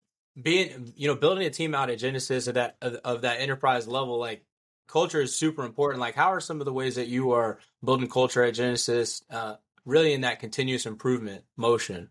Being, 0.40 0.92
you 0.96 1.06
know, 1.06 1.14
building 1.14 1.46
a 1.46 1.50
team 1.50 1.76
out 1.76 1.90
at 1.90 1.98
Genesis 1.98 2.48
of 2.48 2.54
that 2.54 2.76
of, 2.82 2.94
of 3.04 3.22
that 3.22 3.40
enterprise 3.40 3.86
level, 3.86 4.18
like 4.18 4.44
culture 4.88 5.20
is 5.20 5.36
super 5.36 5.64
important. 5.64 6.00
Like, 6.00 6.16
how 6.16 6.32
are 6.32 6.40
some 6.40 6.60
of 6.60 6.64
the 6.64 6.72
ways 6.72 6.96
that 6.96 7.06
you 7.06 7.32
are 7.32 7.60
building 7.84 8.08
culture 8.08 8.42
at 8.42 8.54
Genesis, 8.54 9.22
uh, 9.30 9.54
really 9.84 10.12
in 10.12 10.22
that 10.22 10.40
continuous 10.40 10.86
improvement 10.86 11.44
motion? 11.56 12.10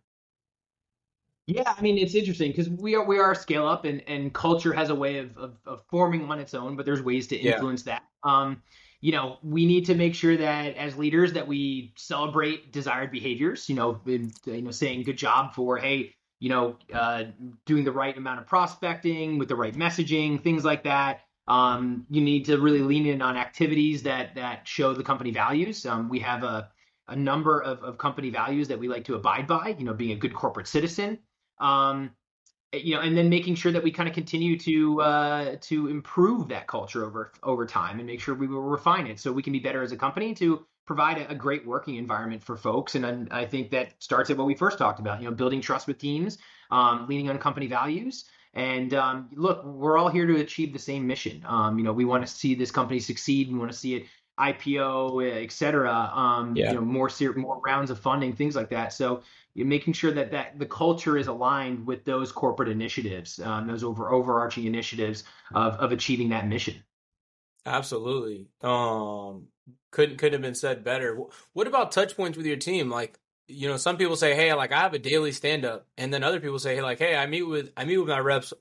Yeah, 1.45 1.73
I 1.77 1.81
mean 1.81 1.97
it's 1.97 2.15
interesting 2.15 2.51
because 2.51 2.69
we 2.69 2.95
are 2.95 3.05
we 3.05 3.19
are 3.19 3.31
a 3.31 3.35
scale 3.35 3.67
up 3.67 3.83
and 3.83 4.01
and 4.07 4.33
culture 4.33 4.71
has 4.71 4.89
a 4.89 4.95
way 4.95 5.17
of, 5.17 5.37
of, 5.37 5.57
of 5.65 5.81
forming 5.89 6.29
on 6.31 6.39
its 6.39 6.53
own, 6.53 6.77
but 6.77 6.85
there's 6.85 7.01
ways 7.01 7.27
to 7.27 7.35
influence 7.35 7.85
yeah. 7.85 7.99
that. 7.99 8.29
Um, 8.29 8.61
you 9.01 9.11
know, 9.11 9.37
we 9.43 9.65
need 9.65 9.85
to 9.87 9.95
make 9.95 10.15
sure 10.15 10.37
that 10.37 10.77
as 10.77 10.95
leaders 10.95 11.33
that 11.33 11.45
we 11.45 11.93
celebrate 11.97 12.71
desired 12.71 13.11
behaviors. 13.11 13.67
You 13.67 13.75
know, 13.75 13.99
in, 14.05 14.31
you 14.45 14.61
know, 14.61 14.71
saying 14.71 15.03
good 15.03 15.17
job 15.17 15.53
for 15.53 15.77
hey, 15.77 16.15
you 16.39 16.47
know, 16.47 16.77
uh, 16.93 17.25
doing 17.65 17.83
the 17.83 17.91
right 17.91 18.17
amount 18.17 18.39
of 18.39 18.47
prospecting 18.47 19.37
with 19.37 19.49
the 19.49 19.55
right 19.57 19.73
messaging, 19.73 20.41
things 20.41 20.63
like 20.63 20.85
that. 20.85 21.21
Um, 21.49 22.05
you 22.09 22.21
need 22.21 22.45
to 22.45 22.57
really 22.57 22.79
lean 22.79 23.05
in 23.05 23.21
on 23.21 23.35
activities 23.35 24.03
that 24.03 24.35
that 24.35 24.65
show 24.65 24.93
the 24.93 25.03
company 25.03 25.31
values. 25.31 25.85
Um, 25.85 26.07
we 26.07 26.19
have 26.19 26.43
a 26.43 26.69
a 27.09 27.15
number 27.17 27.61
of, 27.61 27.83
of 27.83 27.97
company 27.97 28.29
values 28.29 28.69
that 28.69 28.79
we 28.79 28.87
like 28.87 29.03
to 29.03 29.15
abide 29.15 29.47
by. 29.47 29.75
You 29.77 29.83
know, 29.83 29.93
being 29.93 30.11
a 30.11 30.15
good 30.15 30.33
corporate 30.33 30.67
citizen, 30.67 31.19
um, 31.59 32.11
you 32.73 32.95
know, 32.95 33.01
and 33.01 33.15
then 33.15 33.29
making 33.29 33.55
sure 33.55 33.71
that 33.71 33.83
we 33.83 33.91
kind 33.91 34.09
of 34.09 34.15
continue 34.15 34.57
to 34.59 35.01
uh, 35.01 35.55
to 35.61 35.87
improve 35.87 36.47
that 36.49 36.67
culture 36.67 37.05
over 37.05 37.31
over 37.43 37.65
time 37.65 37.99
and 37.99 38.07
make 38.07 38.19
sure 38.19 38.33
we 38.35 38.47
will 38.47 38.61
refine 38.61 39.07
it 39.07 39.19
so 39.19 39.31
we 39.31 39.43
can 39.43 39.53
be 39.53 39.59
better 39.59 39.83
as 39.83 39.91
a 39.91 39.97
company 39.97 40.33
to 40.35 40.65
provide 40.85 41.17
a, 41.17 41.31
a 41.31 41.35
great 41.35 41.65
working 41.65 41.95
environment 41.95 42.43
for 42.43 42.57
folks. 42.57 42.95
And 42.95 43.05
I, 43.05 43.41
I 43.41 43.45
think 43.45 43.69
that 43.71 43.93
starts 43.99 44.29
at 44.29 44.37
what 44.37 44.47
we 44.47 44.55
first 44.55 44.77
talked 44.77 44.99
about, 44.99 45.21
you 45.21 45.29
know, 45.29 45.35
building 45.35 45.61
trust 45.61 45.87
with 45.87 45.97
teams, 45.97 46.37
um, 46.71 47.07
leaning 47.07 47.29
on 47.29 47.37
company 47.37 47.67
values. 47.67 48.25
And 48.55 48.93
um, 48.93 49.29
look, 49.33 49.63
we're 49.63 49.97
all 49.97 50.09
here 50.09 50.27
to 50.27 50.39
achieve 50.39 50.73
the 50.73 50.79
same 50.79 51.07
mission. 51.07 51.43
Um, 51.47 51.77
you 51.77 51.83
know, 51.83 51.93
we 51.93 52.05
want 52.05 52.25
to 52.25 52.31
see 52.31 52.53
this 52.53 52.69
company 52.71 52.99
succeed. 52.99 53.51
We 53.51 53.57
want 53.57 53.71
to 53.71 53.77
see 53.77 53.95
it 53.95 54.05
IPO, 54.39 55.43
et 55.43 55.51
cetera. 55.51 56.11
Um, 56.13 56.55
yeah. 56.55 56.69
You 56.69 56.75
know, 56.75 56.81
more 56.81 57.09
more 57.35 57.61
rounds 57.65 57.91
of 57.91 57.99
funding, 57.99 58.33
things 58.33 58.55
like 58.55 58.69
that. 58.69 58.93
So 58.93 59.21
making 59.55 59.93
sure 59.93 60.11
that 60.11 60.31
that 60.31 60.57
the 60.57 60.65
culture 60.65 61.17
is 61.17 61.27
aligned 61.27 61.85
with 61.85 62.05
those 62.05 62.31
corporate 62.31 62.69
initiatives, 62.69 63.39
um, 63.39 63.67
those 63.67 63.83
over 63.83 64.11
overarching 64.11 64.65
initiatives 64.65 65.23
of 65.53 65.75
of 65.75 65.91
achieving 65.91 66.29
that 66.29 66.47
mission. 66.47 66.83
Absolutely. 67.65 68.47
Um, 68.61 69.47
couldn't 69.91 70.17
couldn't 70.17 70.33
have 70.33 70.41
been 70.41 70.55
said 70.55 70.83
better. 70.83 71.17
What 71.53 71.67
about 71.67 71.91
touch 71.91 72.17
points 72.17 72.37
with 72.37 72.45
your 72.45 72.57
team? 72.57 72.89
Like, 72.89 73.19
you 73.47 73.69
know, 73.69 73.77
some 73.77 73.97
people 73.97 74.15
say, 74.15 74.35
"Hey, 74.35 74.53
like 74.53 74.71
I 74.71 74.81
have 74.81 74.93
a 74.93 74.99
daily 74.99 75.31
stand 75.31 75.63
up," 75.65 75.87
and 75.97 76.13
then 76.13 76.23
other 76.23 76.39
people 76.39 76.59
say, 76.59 76.75
"Hey, 76.75 76.81
like, 76.81 76.99
hey, 76.99 77.15
I 77.15 77.25
meet 77.27 77.43
with 77.43 77.71
I 77.77 77.85
meet 77.85 77.97
with 77.97 78.09
my 78.09 78.19
reps 78.19 78.53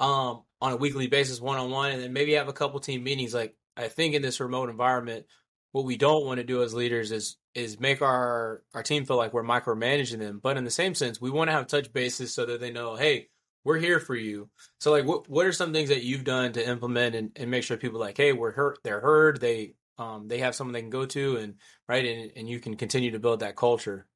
um 0.00 0.42
on 0.60 0.72
a 0.72 0.76
weekly 0.76 1.06
basis, 1.06 1.40
one 1.40 1.58
on 1.58 1.70
one, 1.70 1.92
and 1.92 2.02
then 2.02 2.12
maybe 2.12 2.32
have 2.34 2.48
a 2.48 2.52
couple 2.52 2.80
team 2.80 3.04
meetings." 3.04 3.32
Like, 3.34 3.56
I 3.76 3.88
think 3.88 4.14
in 4.14 4.22
this 4.22 4.40
remote 4.40 4.68
environment, 4.68 5.26
what 5.74 5.84
we 5.84 5.96
don't 5.96 6.24
want 6.24 6.38
to 6.38 6.44
do 6.44 6.62
as 6.62 6.72
leaders 6.72 7.10
is 7.10 7.36
is 7.52 7.80
make 7.80 8.00
our 8.00 8.62
our 8.74 8.82
team 8.84 9.04
feel 9.04 9.16
like 9.16 9.34
we're 9.34 9.42
micromanaging 9.42 10.20
them. 10.20 10.38
But 10.40 10.56
in 10.56 10.62
the 10.62 10.70
same 10.70 10.94
sense, 10.94 11.20
we 11.20 11.32
want 11.32 11.48
to 11.48 11.52
have 11.52 11.66
touch 11.66 11.92
bases 11.92 12.32
so 12.32 12.46
that 12.46 12.60
they 12.60 12.70
know, 12.70 12.94
hey, 12.94 13.26
we're 13.64 13.78
here 13.78 13.98
for 13.98 14.14
you. 14.14 14.48
So 14.78 14.92
like, 14.92 15.04
what 15.04 15.28
what 15.28 15.46
are 15.46 15.52
some 15.52 15.72
things 15.72 15.88
that 15.88 16.04
you've 16.04 16.22
done 16.22 16.52
to 16.52 16.64
implement 16.64 17.16
and, 17.16 17.32
and 17.34 17.50
make 17.50 17.64
sure 17.64 17.76
people 17.76 17.98
like, 17.98 18.16
hey, 18.16 18.32
we're 18.32 18.52
hurt, 18.52 18.78
they're 18.84 19.00
heard, 19.00 19.40
they 19.40 19.74
um 19.98 20.28
they 20.28 20.38
have 20.38 20.54
someone 20.54 20.74
they 20.74 20.80
can 20.80 20.90
go 20.90 21.06
to, 21.06 21.38
and 21.38 21.54
right, 21.88 22.04
and 22.04 22.30
and 22.36 22.48
you 22.48 22.60
can 22.60 22.76
continue 22.76 23.10
to 23.10 23.18
build 23.18 23.40
that 23.40 23.56
culture. 23.56 24.06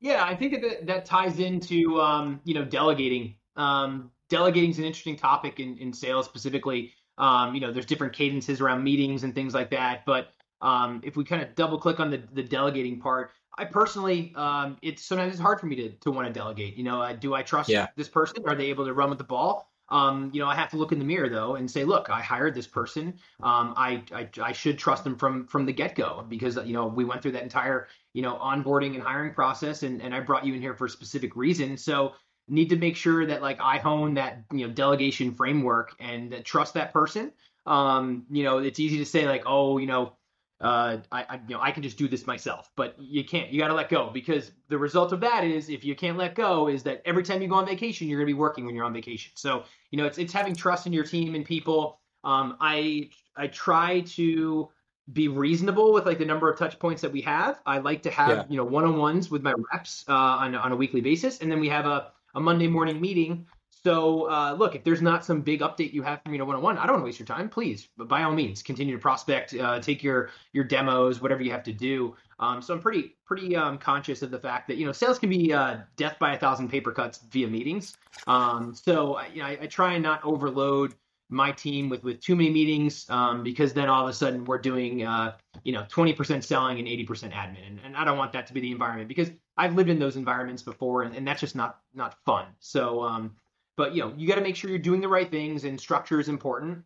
Yeah, 0.00 0.24
I 0.24 0.34
think 0.34 0.60
that 0.60 0.86
that 0.88 1.04
ties 1.04 1.38
into 1.38 2.00
um, 2.00 2.40
you 2.42 2.54
know 2.54 2.64
delegating. 2.64 3.36
Um, 3.54 4.10
delegating 4.28 4.70
is 4.70 4.78
an 4.80 4.86
interesting 4.86 5.16
topic 5.16 5.60
in, 5.60 5.78
in 5.78 5.92
sales 5.92 6.26
specifically. 6.26 6.94
Um, 7.18 7.54
you 7.54 7.60
know, 7.60 7.72
there's 7.72 7.86
different 7.86 8.12
cadences 8.12 8.60
around 8.60 8.82
meetings 8.82 9.24
and 9.24 9.34
things 9.34 9.54
like 9.54 9.70
that. 9.70 10.04
But 10.06 10.32
um, 10.60 11.00
if 11.04 11.16
we 11.16 11.24
kind 11.24 11.42
of 11.42 11.54
double 11.54 11.78
click 11.78 12.00
on 12.00 12.10
the, 12.10 12.22
the 12.32 12.42
delegating 12.42 13.00
part, 13.00 13.32
I 13.58 13.64
personally, 13.66 14.32
um, 14.34 14.78
it's 14.80 15.04
sometimes 15.04 15.32
it's 15.32 15.40
hard 15.40 15.60
for 15.60 15.66
me 15.66 15.76
to, 15.76 15.90
to 15.90 16.10
want 16.10 16.26
to 16.26 16.32
delegate. 16.32 16.76
You 16.76 16.84
know, 16.84 17.02
uh, 17.02 17.12
do 17.12 17.34
I 17.34 17.42
trust 17.42 17.68
yeah. 17.68 17.88
this 17.96 18.08
person? 18.08 18.44
Are 18.46 18.54
they 18.54 18.66
able 18.66 18.86
to 18.86 18.94
run 18.94 19.10
with 19.10 19.18
the 19.18 19.24
ball? 19.24 19.72
Um, 19.92 20.30
you 20.32 20.40
know, 20.40 20.48
I 20.48 20.54
have 20.54 20.70
to 20.70 20.78
look 20.78 20.90
in 20.92 20.98
the 20.98 21.04
mirror 21.04 21.28
though 21.28 21.56
and 21.56 21.70
say, 21.70 21.84
look, 21.84 22.08
I 22.08 22.22
hired 22.22 22.54
this 22.54 22.66
person. 22.66 23.18
Um, 23.42 23.74
I, 23.76 24.02
I, 24.10 24.28
I 24.42 24.52
should 24.52 24.78
trust 24.78 25.04
them 25.04 25.16
from 25.16 25.46
from 25.46 25.66
the 25.66 25.72
get 25.72 25.94
go 25.94 26.24
because 26.28 26.56
you 26.64 26.72
know 26.72 26.86
we 26.86 27.04
went 27.04 27.20
through 27.20 27.32
that 27.32 27.42
entire 27.42 27.88
you 28.14 28.22
know 28.22 28.38
onboarding 28.38 28.94
and 28.94 29.02
hiring 29.02 29.34
process, 29.34 29.82
and 29.82 30.00
and 30.00 30.14
I 30.14 30.20
brought 30.20 30.46
you 30.46 30.54
in 30.54 30.62
here 30.62 30.74
for 30.74 30.86
a 30.86 30.90
specific 30.90 31.36
reason. 31.36 31.76
So 31.76 32.14
need 32.48 32.70
to 32.70 32.76
make 32.76 32.96
sure 32.96 33.26
that 33.26 33.42
like 33.42 33.60
I 33.60 33.78
hone 33.78 34.14
that 34.14 34.44
you 34.52 34.66
know 34.66 34.72
delegation 34.72 35.32
framework 35.32 35.94
and 36.00 36.42
trust 36.44 36.74
that 36.74 36.92
person. 36.92 37.32
Um, 37.66 38.26
you 38.30 38.42
know, 38.44 38.58
it's 38.58 38.80
easy 38.80 38.98
to 38.98 39.06
say 39.06 39.26
like, 39.26 39.44
oh, 39.46 39.78
you 39.78 39.86
know, 39.86 40.16
uh, 40.60 40.98
I, 41.10 41.22
I, 41.28 41.40
you 41.48 41.54
know 41.54 41.60
I 41.60 41.72
can 41.72 41.82
just 41.82 41.98
do 41.98 42.08
this 42.08 42.26
myself, 42.26 42.70
but 42.76 42.94
you 42.98 43.24
can't. 43.24 43.50
You 43.50 43.60
got 43.60 43.68
to 43.68 43.74
let 43.74 43.88
go 43.88 44.10
because 44.12 44.52
the 44.68 44.78
result 44.78 45.12
of 45.12 45.20
that 45.20 45.44
is 45.44 45.68
if 45.68 45.84
you 45.84 45.94
can't 45.94 46.16
let 46.16 46.34
go 46.34 46.68
is 46.68 46.82
that 46.84 47.02
every 47.04 47.22
time 47.22 47.42
you 47.42 47.48
go 47.48 47.56
on 47.56 47.66
vacation, 47.66 48.08
you're 48.08 48.18
going 48.18 48.28
to 48.28 48.34
be 48.34 48.38
working 48.38 48.66
when 48.66 48.74
you're 48.74 48.84
on 48.84 48.92
vacation. 48.92 49.32
So 49.34 49.64
you 49.90 49.98
know, 49.98 50.06
it's 50.06 50.18
it's 50.18 50.32
having 50.32 50.54
trust 50.54 50.86
in 50.86 50.92
your 50.92 51.04
team 51.04 51.34
and 51.34 51.44
people. 51.44 51.98
Um, 52.24 52.56
I 52.60 53.10
I 53.36 53.48
try 53.48 54.00
to 54.00 54.68
be 55.12 55.26
reasonable 55.26 55.92
with 55.92 56.06
like 56.06 56.18
the 56.18 56.24
number 56.24 56.48
of 56.48 56.56
touch 56.58 56.78
points 56.78 57.02
that 57.02 57.10
we 57.10 57.22
have. 57.22 57.60
I 57.66 57.78
like 57.78 58.02
to 58.02 58.10
have 58.10 58.28
yeah. 58.28 58.44
you 58.48 58.56
know 58.56 58.64
one 58.64 58.84
on 58.84 58.96
ones 58.96 59.30
with 59.30 59.42
my 59.42 59.54
reps 59.72 60.04
uh, 60.08 60.12
on 60.12 60.54
on 60.54 60.70
a 60.70 60.76
weekly 60.76 61.00
basis, 61.00 61.40
and 61.40 61.50
then 61.50 61.58
we 61.58 61.68
have 61.70 61.86
a 61.86 62.12
a 62.34 62.40
Monday 62.40 62.68
morning 62.68 63.00
meeting. 63.00 63.46
So 63.84 64.30
uh, 64.30 64.54
look, 64.56 64.76
if 64.76 64.84
there's 64.84 65.02
not 65.02 65.24
some 65.24 65.40
big 65.40 65.60
update 65.60 65.92
you 65.92 66.02
have 66.02 66.22
for 66.22 66.30
me 66.30 66.38
to 66.38 66.44
one 66.44 66.54
on 66.54 66.62
one, 66.62 66.78
I 66.78 66.86
don't 66.86 66.94
want 66.94 67.02
to 67.02 67.06
waste 67.06 67.18
your 67.18 67.26
time. 67.26 67.48
Please, 67.48 67.88
but 67.96 68.06
by 68.06 68.22
all 68.22 68.32
means, 68.32 68.62
continue 68.62 68.94
to 68.94 69.00
prospect, 69.00 69.54
uh, 69.54 69.80
take 69.80 70.02
your 70.04 70.30
your 70.52 70.62
demos, 70.62 71.20
whatever 71.20 71.42
you 71.42 71.50
have 71.50 71.64
to 71.64 71.72
do. 71.72 72.14
Um, 72.38 72.62
so 72.62 72.74
I'm 72.74 72.80
pretty 72.80 73.16
pretty 73.26 73.56
um, 73.56 73.78
conscious 73.78 74.22
of 74.22 74.30
the 74.30 74.38
fact 74.38 74.68
that 74.68 74.76
you 74.76 74.86
know 74.86 74.92
sales 74.92 75.18
can 75.18 75.30
be 75.30 75.52
uh, 75.52 75.78
death 75.96 76.16
by 76.20 76.34
a 76.34 76.38
thousand 76.38 76.68
paper 76.68 76.92
cuts 76.92 77.18
via 77.30 77.48
meetings. 77.48 77.96
Um, 78.28 78.72
so 78.72 79.20
you 79.32 79.40
know, 79.40 79.48
I, 79.48 79.58
I, 79.62 79.66
try 79.66 79.94
and 79.94 80.02
not 80.02 80.24
overload 80.24 80.94
my 81.28 81.50
team 81.50 81.88
with 81.88 82.04
with 82.04 82.20
too 82.20 82.36
many 82.36 82.50
meetings 82.50 83.08
um, 83.10 83.42
because 83.42 83.72
then 83.72 83.88
all 83.88 84.04
of 84.04 84.10
a 84.10 84.12
sudden 84.12 84.44
we're 84.44 84.58
doing 84.58 85.02
uh, 85.04 85.34
you 85.64 85.72
know 85.72 85.82
20% 85.84 86.44
selling 86.44 86.78
and 86.78 86.86
80% 86.86 87.32
admin 87.32 87.66
and, 87.66 87.80
and, 87.84 87.96
I 87.96 88.04
don't 88.04 88.18
want 88.18 88.32
that 88.32 88.46
to 88.48 88.52
be 88.52 88.60
the 88.60 88.70
environment 88.70 89.08
because 89.08 89.30
I've 89.56 89.74
lived 89.74 89.90
in 89.90 89.98
those 89.98 90.16
environments 90.16 90.62
before 90.62 91.02
and, 91.02 91.14
and 91.14 91.26
that's 91.26 91.40
just 91.40 91.54
not 91.56 91.80
not 91.94 92.14
fun 92.24 92.46
so 92.58 93.02
um, 93.02 93.36
but 93.76 93.94
you 93.94 94.02
know 94.02 94.12
you 94.16 94.28
got 94.28 94.36
to 94.36 94.40
make 94.40 94.56
sure 94.56 94.70
you're 94.70 94.78
doing 94.78 95.00
the 95.00 95.08
right 95.08 95.30
things 95.30 95.64
and 95.64 95.80
structure 95.80 96.20
is 96.20 96.28
important 96.28 96.82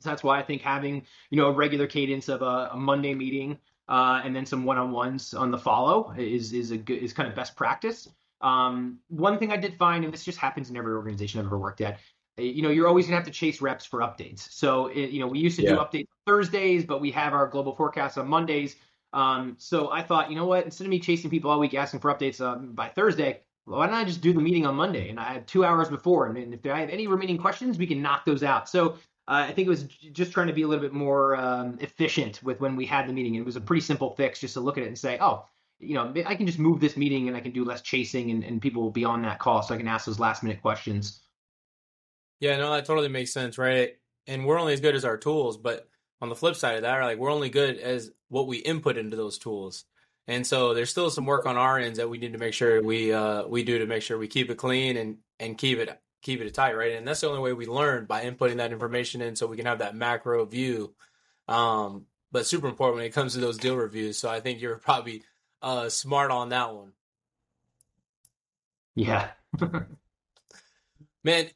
so 0.00 0.10
that's 0.10 0.22
why 0.22 0.38
I 0.38 0.42
think 0.42 0.62
having 0.62 1.06
you 1.30 1.36
know 1.36 1.46
a 1.48 1.52
regular 1.52 1.86
cadence 1.86 2.28
of 2.28 2.42
a, 2.42 2.70
a 2.72 2.76
Monday 2.76 3.14
meeting 3.14 3.58
uh, 3.88 4.20
and 4.24 4.34
then 4.34 4.44
some 4.44 4.64
one-on-ones 4.64 5.32
on 5.34 5.50
the 5.50 5.58
follow 5.58 6.12
is 6.16 6.52
is 6.52 6.70
a 6.70 6.76
good 6.76 6.98
is 6.98 7.12
kind 7.12 7.28
of 7.28 7.34
best 7.34 7.56
practice 7.56 8.08
um, 8.40 8.98
one 9.08 9.38
thing 9.38 9.52
I 9.52 9.56
did 9.56 9.76
find, 9.76 10.04
and 10.04 10.12
this 10.12 10.24
just 10.24 10.38
happens 10.38 10.70
in 10.70 10.76
every 10.76 10.94
organization 10.94 11.40
I've 11.40 11.46
ever 11.46 11.58
worked 11.58 11.80
at, 11.80 11.98
you 12.36 12.62
know, 12.62 12.68
you're 12.68 12.86
always 12.86 13.06
gonna 13.06 13.16
have 13.16 13.24
to 13.24 13.30
chase 13.30 13.60
reps 13.62 13.86
for 13.86 14.00
updates. 14.00 14.50
So, 14.52 14.88
it, 14.88 15.10
you 15.10 15.20
know, 15.20 15.26
we 15.26 15.38
used 15.38 15.56
to 15.56 15.62
yeah. 15.62 15.70
do 15.70 15.76
updates 15.76 16.08
Thursdays, 16.26 16.84
but 16.84 17.00
we 17.00 17.10
have 17.12 17.32
our 17.32 17.46
global 17.48 17.74
forecast 17.74 18.18
on 18.18 18.28
Mondays. 18.28 18.76
Um, 19.12 19.56
so 19.58 19.90
I 19.90 20.02
thought, 20.02 20.30
you 20.30 20.36
know 20.36 20.46
what? 20.46 20.64
Instead 20.64 20.84
of 20.84 20.90
me 20.90 20.98
chasing 20.98 21.30
people 21.30 21.50
all 21.50 21.58
week 21.58 21.74
asking 21.74 22.00
for 22.00 22.12
updates 22.14 22.40
uh, 22.40 22.56
by 22.56 22.88
Thursday, 22.88 23.40
why 23.64 23.86
don't 23.86 23.94
I 23.94 24.04
just 24.04 24.20
do 24.20 24.32
the 24.32 24.40
meeting 24.40 24.66
on 24.66 24.76
Monday? 24.76 25.08
And 25.08 25.18
I 25.18 25.32
have 25.32 25.46
two 25.46 25.64
hours 25.64 25.88
before, 25.88 26.26
and, 26.26 26.36
and 26.36 26.54
if 26.54 26.64
I 26.66 26.80
have 26.80 26.90
any 26.90 27.06
remaining 27.06 27.38
questions, 27.38 27.78
we 27.78 27.86
can 27.86 28.02
knock 28.02 28.24
those 28.24 28.42
out. 28.42 28.68
So 28.68 28.90
uh, 29.28 29.46
I 29.48 29.52
think 29.52 29.66
it 29.66 29.70
was 29.70 29.84
just 29.84 30.32
trying 30.32 30.46
to 30.46 30.52
be 30.52 30.62
a 30.62 30.68
little 30.68 30.82
bit 30.82 30.92
more 30.92 31.36
um, 31.36 31.78
efficient 31.80 32.42
with 32.42 32.60
when 32.60 32.76
we 32.76 32.86
had 32.86 33.08
the 33.08 33.12
meeting. 33.12 33.34
It 33.34 33.44
was 33.44 33.56
a 33.56 33.60
pretty 33.60 33.80
simple 33.80 34.14
fix, 34.14 34.40
just 34.40 34.54
to 34.54 34.60
look 34.60 34.78
at 34.78 34.84
it 34.84 34.88
and 34.88 34.98
say, 34.98 35.18
oh, 35.20 35.46
you 35.80 35.94
know, 35.94 36.12
I 36.24 36.34
can 36.34 36.46
just 36.46 36.58
move 36.58 36.80
this 36.80 36.96
meeting 36.96 37.28
and 37.28 37.36
I 37.36 37.40
can 37.40 37.52
do 37.52 37.64
less 37.64 37.82
chasing, 37.82 38.30
and, 38.30 38.44
and 38.44 38.62
people 38.62 38.82
will 38.82 38.90
be 38.90 39.04
on 39.04 39.22
that 39.22 39.38
call, 39.38 39.62
so 39.62 39.74
I 39.74 39.78
can 39.78 39.88
ask 39.88 40.06
those 40.06 40.20
last 40.20 40.42
minute 40.42 40.62
questions. 40.62 41.22
Yeah, 42.38 42.56
no, 42.56 42.72
that 42.72 42.84
totally 42.84 43.08
makes 43.08 43.32
sense, 43.32 43.58
right? 43.58 43.96
And 44.26 44.46
we're 44.46 44.60
only 44.60 44.74
as 44.74 44.80
good 44.80 44.94
as 44.94 45.04
our 45.04 45.16
tools, 45.16 45.56
but 45.56 45.88
on 46.20 46.28
the 46.28 46.36
flip 46.36 46.56
side 46.56 46.76
of 46.76 46.82
that, 46.82 47.02
like 47.02 47.18
we're 47.18 47.32
only 47.32 47.50
good 47.50 47.78
as 47.78 48.10
what 48.28 48.46
we 48.46 48.58
input 48.58 48.96
into 48.96 49.16
those 49.16 49.38
tools. 49.38 49.84
And 50.28 50.46
so 50.46 50.74
there's 50.74 50.90
still 50.90 51.10
some 51.10 51.26
work 51.26 51.46
on 51.46 51.56
our 51.56 51.78
ends 51.78 51.98
that 51.98 52.10
we 52.10 52.18
need 52.18 52.32
to 52.32 52.38
make 52.38 52.54
sure 52.54 52.82
we 52.82 53.12
uh, 53.12 53.46
we 53.46 53.62
do 53.62 53.78
to 53.78 53.86
make 53.86 54.02
sure 54.02 54.18
we 54.18 54.28
keep 54.28 54.50
it 54.50 54.56
clean 54.56 54.96
and 54.96 55.18
and 55.38 55.56
keep 55.56 55.78
it 55.78 56.00
keep 56.22 56.40
it 56.40 56.52
tight, 56.52 56.76
right? 56.76 56.92
And 56.92 57.06
that's 57.06 57.20
the 57.20 57.28
only 57.28 57.40
way 57.40 57.52
we 57.52 57.66
learn 57.66 58.06
by 58.06 58.24
inputting 58.24 58.56
that 58.56 58.72
information 58.72 59.22
in, 59.22 59.36
so 59.36 59.46
we 59.46 59.56
can 59.56 59.66
have 59.66 59.78
that 59.78 59.94
macro 59.94 60.44
view. 60.44 60.94
Um, 61.46 62.06
but 62.32 62.46
super 62.46 62.66
important 62.66 62.96
when 62.96 63.04
it 63.04 63.12
comes 63.14 63.34
to 63.34 63.40
those 63.40 63.58
deal 63.58 63.76
reviews. 63.76 64.18
So 64.18 64.28
I 64.28 64.40
think 64.40 64.60
you're 64.60 64.78
probably 64.78 65.22
uh, 65.62 65.88
smart 65.88 66.32
on 66.32 66.48
that 66.48 66.74
one. 66.74 66.92
Yeah. 68.96 69.28
Man, 71.24 71.46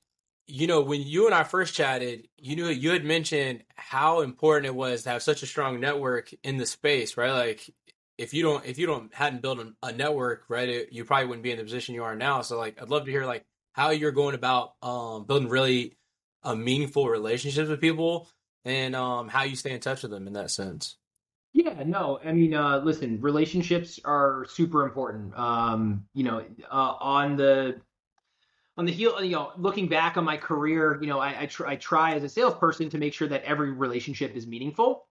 you 0.51 0.67
know, 0.67 0.81
when 0.81 1.03
you 1.03 1.27
and 1.27 1.35
I 1.35 1.45
first 1.45 1.75
chatted, 1.75 2.29
you 2.37 2.57
knew 2.57 2.67
you 2.67 2.91
had 2.91 3.05
mentioned 3.05 3.65
how 3.77 4.21
important 4.21 4.67
it 4.67 4.75
was 4.75 5.03
to 5.03 5.11
have 5.11 5.23
such 5.23 5.43
a 5.43 5.47
strong 5.47 5.81
network 5.81 6.33
in 6.43 6.57
the 6.57 6.67
space, 6.67 7.17
right? 7.17 7.33
Like 7.33 7.71
if 8.19 8.35
you 8.35 8.43
don't 8.43 8.65
if 8.67 8.79
you 8.79 8.87
don't 8.87 9.15
hadn't 9.15 9.43
built 9.43 9.61
a, 9.83 9.93
network, 9.93 10.45
right, 10.49 10.69
it, 10.69 10.93
you 10.93 11.05
probably 11.05 11.27
wouldn't 11.27 11.43
be 11.43 11.53
in 11.53 11.59
the 11.59 11.65
position 11.65 11.95
you 11.95 12.05
are 12.05 12.17
now. 12.17 12.43
So 12.43 12.59
like 12.59 12.81
I'd 12.81 12.91
love 12.91 13.05
to 13.07 13.11
hear 13.11 13.25
like 13.25 13.45
how 13.73 13.91
you're 13.91 14.13
going 14.13 14.35
about 14.35 14.75
um, 14.83 15.25
building 15.25 15.49
really 15.49 15.97
a 16.43 16.57
meaningful 16.57 17.09
relationships 17.09 17.69
with 17.69 17.81
people 17.81 18.29
and 18.65 18.95
um, 18.95 19.29
how 19.29 19.45
you 19.45 19.57
stay 19.57 19.73
in 19.73 19.81
touch 19.81 20.03
with 20.03 20.11
them 20.11 20.27
in 20.27 20.35
that 20.35 20.51
sense. 20.51 20.97
Yeah, 21.53 21.83
no, 21.85 22.21
I 22.25 22.33
mean, 22.33 22.55
uh, 22.55 22.79
listen, 22.79 23.21
relationships 23.21 23.99
are 24.05 24.47
super 24.49 24.85
important. 24.85 25.37
Um, 25.37 26.05
you 26.15 26.23
know, 26.23 26.45
uh, 26.71 26.95
on 27.01 27.37
the 27.37 27.81
on 28.81 28.87
the 28.87 28.93
heel, 28.93 29.23
you 29.23 29.33
know, 29.33 29.53
looking 29.59 29.88
back 29.88 30.16
on 30.16 30.25
my 30.25 30.38
career, 30.38 30.99
you 31.03 31.07
know, 31.07 31.19
I 31.19 31.43
I, 31.43 31.47
tr- 31.47 31.66
I 31.66 31.77
try 31.77 32.14
as 32.14 32.25
a 32.25 32.31
salesperson 32.31 32.88
to 32.88 32.97
make 32.97 33.12
sure 33.12 33.29
that 33.29 33.45
every 33.45 33.73
relationship 33.73 34.35
is 34.35 34.47
meaningful. 34.47 35.07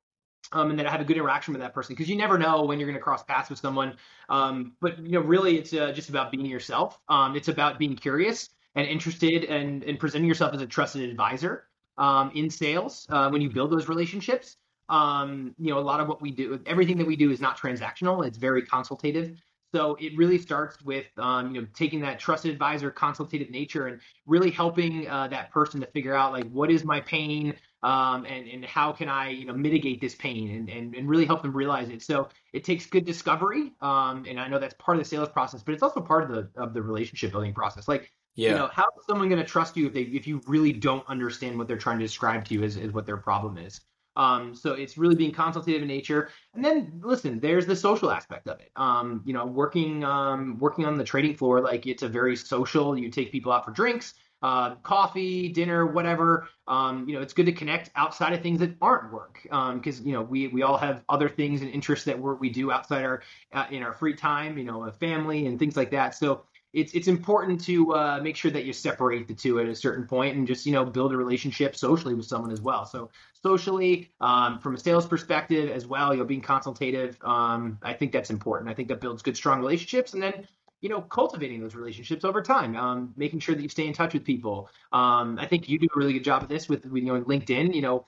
Um, 0.51 0.71
and 0.71 0.79
that 0.79 0.87
I 0.87 0.91
have 0.91 1.01
a 1.01 1.03
good 1.03 1.17
interaction 1.17 1.53
with 1.53 1.61
that 1.61 1.75
person 1.75 1.93
because 1.93 2.09
you 2.09 2.15
never 2.15 2.39
know 2.39 2.63
when 2.63 2.79
you're 2.79 2.87
going 2.87 2.97
to 2.97 3.03
cross 3.03 3.21
paths 3.23 3.51
with 3.51 3.59
someone. 3.59 3.97
Um, 4.29 4.73
but 4.81 4.97
you 4.97 5.11
know, 5.11 5.19
really, 5.19 5.59
it's 5.59 5.71
uh, 5.71 5.91
just 5.91 6.09
about 6.09 6.31
being 6.31 6.47
yourself. 6.47 6.99
Um, 7.07 7.35
it's 7.35 7.49
about 7.49 7.77
being 7.77 7.95
curious 7.95 8.49
and 8.73 8.87
interested 8.87 9.43
and, 9.43 9.83
and 9.83 9.99
presenting 9.99 10.27
yourself 10.27 10.55
as 10.55 10.61
a 10.61 10.65
trusted 10.65 11.07
advisor 11.07 11.65
um, 11.99 12.31
in 12.33 12.49
sales 12.49 13.05
uh, 13.09 13.29
when 13.29 13.41
you 13.41 13.51
build 13.51 13.69
those 13.69 13.87
relationships. 13.87 14.57
Um, 14.87 15.53
you 15.59 15.71
know, 15.71 15.77
a 15.77 15.85
lot 15.91 15.99
of 15.99 16.07
what 16.07 16.19
we 16.19 16.31
do, 16.31 16.59
everything 16.65 16.97
that 16.97 17.05
we 17.05 17.17
do 17.17 17.29
is 17.29 17.39
not 17.39 17.59
transactional. 17.59 18.25
It's 18.25 18.39
very 18.39 18.63
consultative. 18.63 19.39
So 19.73 19.97
it 19.99 20.17
really 20.17 20.39
starts 20.39 20.81
with, 20.81 21.05
um, 21.17 21.53
you 21.53 21.61
know, 21.61 21.67
taking 21.75 22.01
that 22.01 22.19
trusted 22.19 22.51
advisor 22.51 22.89
consultative 22.89 23.49
nature 23.49 23.87
and 23.87 24.01
really 24.25 24.49
helping 24.49 25.07
uh, 25.07 25.27
that 25.27 25.51
person 25.51 25.79
to 25.81 25.87
figure 25.87 26.15
out 26.15 26.33
like 26.33 26.49
what 26.49 26.71
is 26.71 26.83
my 26.83 27.01
pain 27.01 27.53
um, 27.83 28.25
and 28.25 28.47
and 28.47 28.65
how 28.65 28.91
can 28.91 29.09
I, 29.09 29.29
you 29.29 29.45
know, 29.45 29.53
mitigate 29.53 30.01
this 30.01 30.15
pain 30.15 30.55
and, 30.55 30.69
and 30.69 30.95
and 30.95 31.07
really 31.07 31.25
help 31.25 31.41
them 31.41 31.55
realize 31.55 31.89
it. 31.89 32.01
So 32.01 32.29
it 32.51 32.63
takes 32.63 32.85
good 32.85 33.05
discovery, 33.05 33.71
um, 33.81 34.25
and 34.27 34.39
I 34.39 34.47
know 34.47 34.59
that's 34.59 34.75
part 34.79 34.97
of 34.97 35.03
the 35.03 35.09
sales 35.09 35.29
process, 35.29 35.63
but 35.63 35.73
it's 35.73 35.83
also 35.83 36.01
part 36.01 36.23
of 36.23 36.29
the 36.29 36.61
of 36.61 36.73
the 36.73 36.81
relationship 36.81 37.31
building 37.31 37.53
process. 37.53 37.87
Like 37.87 38.11
yeah. 38.35 38.51
You 38.51 38.55
know, 38.55 38.69
how 38.71 38.85
is 38.97 39.05
someone 39.05 39.27
going 39.27 39.41
to 39.41 39.47
trust 39.47 39.75
you 39.75 39.87
if 39.87 39.93
they 39.93 40.03
if 40.03 40.25
you 40.25 40.41
really 40.47 40.71
don't 40.71 41.05
understand 41.09 41.57
what 41.57 41.67
they're 41.67 41.77
trying 41.77 41.99
to 41.99 42.05
describe 42.05 42.45
to 42.45 42.53
you 42.53 42.63
as, 42.63 42.77
as 42.77 42.91
what 42.91 43.05
their 43.05 43.17
problem 43.17 43.57
is? 43.57 43.81
Um, 44.19 44.53
so 44.53 44.73
it's 44.73 44.97
really 44.97 45.15
being 45.15 45.31
consultative 45.31 45.81
in 45.81 45.87
nature. 45.87 46.29
And 46.53 46.63
then 46.63 46.99
listen, 47.01 47.39
there's 47.39 47.65
the 47.65 47.75
social 47.75 48.11
aspect 48.11 48.49
of 48.49 48.59
it. 48.59 48.69
Um, 48.75 49.21
you 49.25 49.33
know, 49.33 49.45
working 49.45 50.03
um, 50.03 50.59
working 50.59 50.83
on 50.85 50.97
the 50.97 51.05
trading 51.05 51.35
floor, 51.37 51.61
like 51.61 51.87
it's 51.87 52.03
a 52.03 52.09
very 52.09 52.35
social. 52.35 52.97
You 52.97 53.09
take 53.09 53.31
people 53.31 53.53
out 53.53 53.63
for 53.63 53.71
drinks, 53.71 54.15
uh, 54.41 54.75
coffee, 54.75 55.47
dinner, 55.47 55.85
whatever. 55.85 56.49
Um, 56.67 57.07
you 57.07 57.15
know, 57.15 57.21
it's 57.21 57.33
good 57.33 57.45
to 57.45 57.53
connect 57.53 57.91
outside 57.95 58.33
of 58.33 58.41
things 58.41 58.59
that 58.59 58.75
aren't 58.81 59.13
work, 59.13 59.39
because 59.43 59.99
um, 59.99 60.05
you 60.05 60.11
know 60.11 60.21
we 60.21 60.49
we 60.49 60.63
all 60.63 60.77
have 60.77 61.01
other 61.07 61.29
things 61.29 61.61
and 61.61 61.71
interests 61.71 62.03
that 62.03 62.19
we 62.19 62.33
we 62.33 62.49
do 62.49 62.73
outside 62.73 63.05
our 63.05 63.23
uh, 63.53 63.67
in 63.71 63.83
our 63.83 63.93
free 63.93 64.15
time. 64.15 64.57
You 64.57 64.65
know, 64.65 64.83
a 64.83 64.91
family 64.91 65.47
and 65.47 65.57
things 65.57 65.77
like 65.77 65.91
that. 65.91 66.13
So 66.13 66.43
it's 66.73 66.93
it's 66.93 67.07
important 67.07 67.63
to 67.65 67.95
uh, 67.95 68.19
make 68.21 68.35
sure 68.35 68.51
that 68.51 68.65
you 68.65 68.73
separate 68.73 69.27
the 69.27 69.33
two 69.33 69.59
at 69.59 69.67
a 69.67 69.75
certain 69.75 70.05
point 70.05 70.37
and 70.37 70.45
just 70.45 70.65
you 70.65 70.71
know 70.71 70.85
build 70.85 71.11
a 71.13 71.17
relationship 71.17 71.75
socially 71.75 72.13
with 72.13 72.25
someone 72.25 72.51
as 72.51 72.61
well. 72.61 72.85
So 72.85 73.09
socially, 73.41 74.11
um, 74.21 74.59
from 74.59 74.75
a 74.75 74.77
sales 74.77 75.07
perspective 75.07 75.71
as 75.71 75.87
well, 75.87 76.13
you 76.13 76.19
know, 76.19 76.25
being 76.25 76.41
consultative, 76.41 77.17
um, 77.23 77.79
I 77.81 77.93
think 77.93 78.11
that's 78.11 78.29
important. 78.29 78.69
I 78.69 78.73
think 78.73 78.87
that 78.89 79.01
builds 79.01 79.21
good, 79.23 79.35
strong 79.35 79.59
relationships, 79.59 80.13
and 80.13 80.21
then 80.21 80.47
you 80.81 80.89
know 80.89 81.01
cultivating 81.01 81.59
those 81.59 81.73
relationships 81.73 82.23
over 82.23 82.41
time, 82.41 82.75
um, 82.75 83.13
making 83.17 83.39
sure 83.39 83.55
that 83.55 83.61
you 83.61 83.69
stay 83.69 83.87
in 83.87 83.93
touch 83.93 84.13
with 84.13 84.23
people. 84.23 84.69
Um, 84.91 85.39
I 85.39 85.47
think 85.47 85.69
you 85.69 85.79
do 85.79 85.87
a 85.95 85.97
really 85.97 86.13
good 86.13 86.23
job 86.23 86.43
of 86.43 86.49
this 86.49 86.69
with 86.69 86.85
you 86.85 87.01
know 87.01 87.21
LinkedIn. 87.21 87.73
You 87.73 87.81
know. 87.81 88.05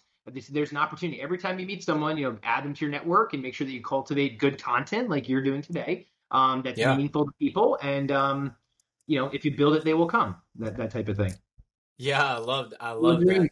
There's 0.52 0.70
an 0.70 0.78
opportunity 0.78 1.20
every 1.20 1.40
time 1.40 1.58
you 1.58 1.66
meet 1.66 1.84
someone, 1.84 2.16
you 2.16 2.30
know, 2.30 2.38
add 2.44 2.64
them 2.64 2.76
to 2.76 2.86
your 2.86 2.92
network 2.92 3.34
and 3.34 3.42
make 3.42 3.56
sure 3.56 3.66
that 3.66 3.74
you 3.74 3.82
cultivate 3.82 4.38
good 4.38 4.62
content 4.62 5.10
like 5.10 5.28
you're 5.28 5.42
doing 5.42 5.64
today 5.64 6.11
um, 6.32 6.62
that's 6.64 6.80
yeah. 6.80 6.96
meaningful 6.96 7.26
to 7.26 7.32
people. 7.40 7.78
And 7.82 8.12
um, 8.12 8.56
you 9.08 9.20
know, 9.20 9.28
if 9.28 9.46
you 9.46 9.56
build 9.56 9.76
it, 9.76 9.84
they 9.84 9.94
will 9.94 10.08
come. 10.08 10.38
That 10.56 10.78
that 10.78 10.92
type 10.92 11.10
of 11.10 11.18
thing. 11.18 11.34
Yeah, 11.98 12.24
I 12.24 12.38
love 12.38 12.74
I 12.80 12.94
love 12.94 13.20
that. 13.22 13.50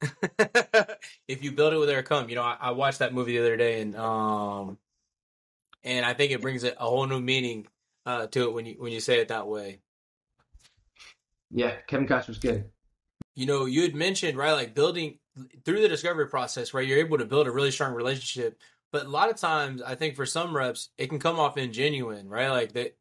if 1.28 1.42
you 1.44 1.52
build 1.52 1.72
it, 1.72 1.86
they'll 1.86 2.02
come. 2.02 2.28
You 2.28 2.34
know, 2.34 2.42
I, 2.42 2.56
I, 2.60 2.70
watched 2.72 2.98
that 2.98 3.14
movie 3.14 3.32
the 3.32 3.38
other 3.38 3.56
day, 3.56 3.80
and 3.80 3.96
um, 3.96 4.78
and 5.82 6.04
I 6.04 6.14
think 6.14 6.32
it 6.32 6.40
brings 6.40 6.64
a, 6.64 6.72
a 6.72 6.84
whole 6.84 7.06
new 7.06 7.20
meaning 7.20 7.66
uh, 8.06 8.26
to 8.28 8.44
it 8.44 8.52
when 8.52 8.66
you 8.66 8.74
when 8.78 8.92
you 8.92 9.00
say 9.00 9.20
it 9.20 9.28
that 9.28 9.46
way. 9.46 9.80
Yeah, 11.50 11.74
Kevin 11.86 12.06
Costner's 12.06 12.38
good. 12.38 12.70
You 13.36 13.46
know, 13.46 13.66
you 13.66 13.82
had 13.82 13.94
mentioned 13.94 14.36
right, 14.36 14.52
like 14.52 14.74
building 14.74 15.18
through 15.64 15.80
the 15.80 15.88
discovery 15.88 16.28
process, 16.28 16.74
right? 16.74 16.86
You're 16.86 16.98
able 16.98 17.18
to 17.18 17.24
build 17.24 17.46
a 17.46 17.52
really 17.52 17.70
strong 17.70 17.94
relationship 17.94 18.58
but 18.94 19.06
a 19.06 19.08
lot 19.08 19.28
of 19.28 19.34
times, 19.34 19.82
I 19.82 19.96
think 19.96 20.14
for 20.14 20.24
some 20.24 20.56
reps, 20.56 20.90
it 20.98 21.08
can 21.08 21.18
come 21.18 21.40
off 21.40 21.56
ingenuine, 21.56 22.26
right? 22.28 22.50
Like 22.50 22.70
they, 22.74 22.92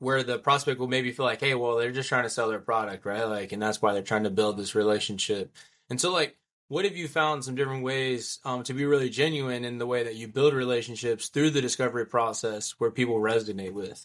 where 0.00 0.24
the 0.24 0.40
prospect 0.40 0.80
will 0.80 0.88
maybe 0.88 1.12
feel 1.12 1.24
like, 1.24 1.38
hey, 1.38 1.54
well, 1.54 1.76
they're 1.76 1.92
just 1.92 2.08
trying 2.08 2.24
to 2.24 2.28
sell 2.30 2.48
their 2.48 2.58
product, 2.58 3.06
right? 3.06 3.22
Like, 3.22 3.52
and 3.52 3.62
that's 3.62 3.80
why 3.80 3.92
they're 3.92 4.02
trying 4.02 4.24
to 4.24 4.30
build 4.30 4.56
this 4.56 4.74
relationship. 4.74 5.54
And 5.88 6.00
so, 6.00 6.12
like, 6.12 6.36
what 6.66 6.84
have 6.84 6.96
you 6.96 7.06
found 7.06 7.44
some 7.44 7.54
different 7.54 7.84
ways 7.84 8.40
um, 8.44 8.64
to 8.64 8.74
be 8.74 8.86
really 8.86 9.08
genuine 9.08 9.64
in 9.64 9.78
the 9.78 9.86
way 9.86 10.02
that 10.02 10.16
you 10.16 10.26
build 10.26 10.52
relationships 10.52 11.28
through 11.28 11.50
the 11.50 11.62
discovery 11.62 12.06
process 12.06 12.74
where 12.78 12.90
people 12.90 13.20
resonate 13.20 13.72
with? 13.72 14.04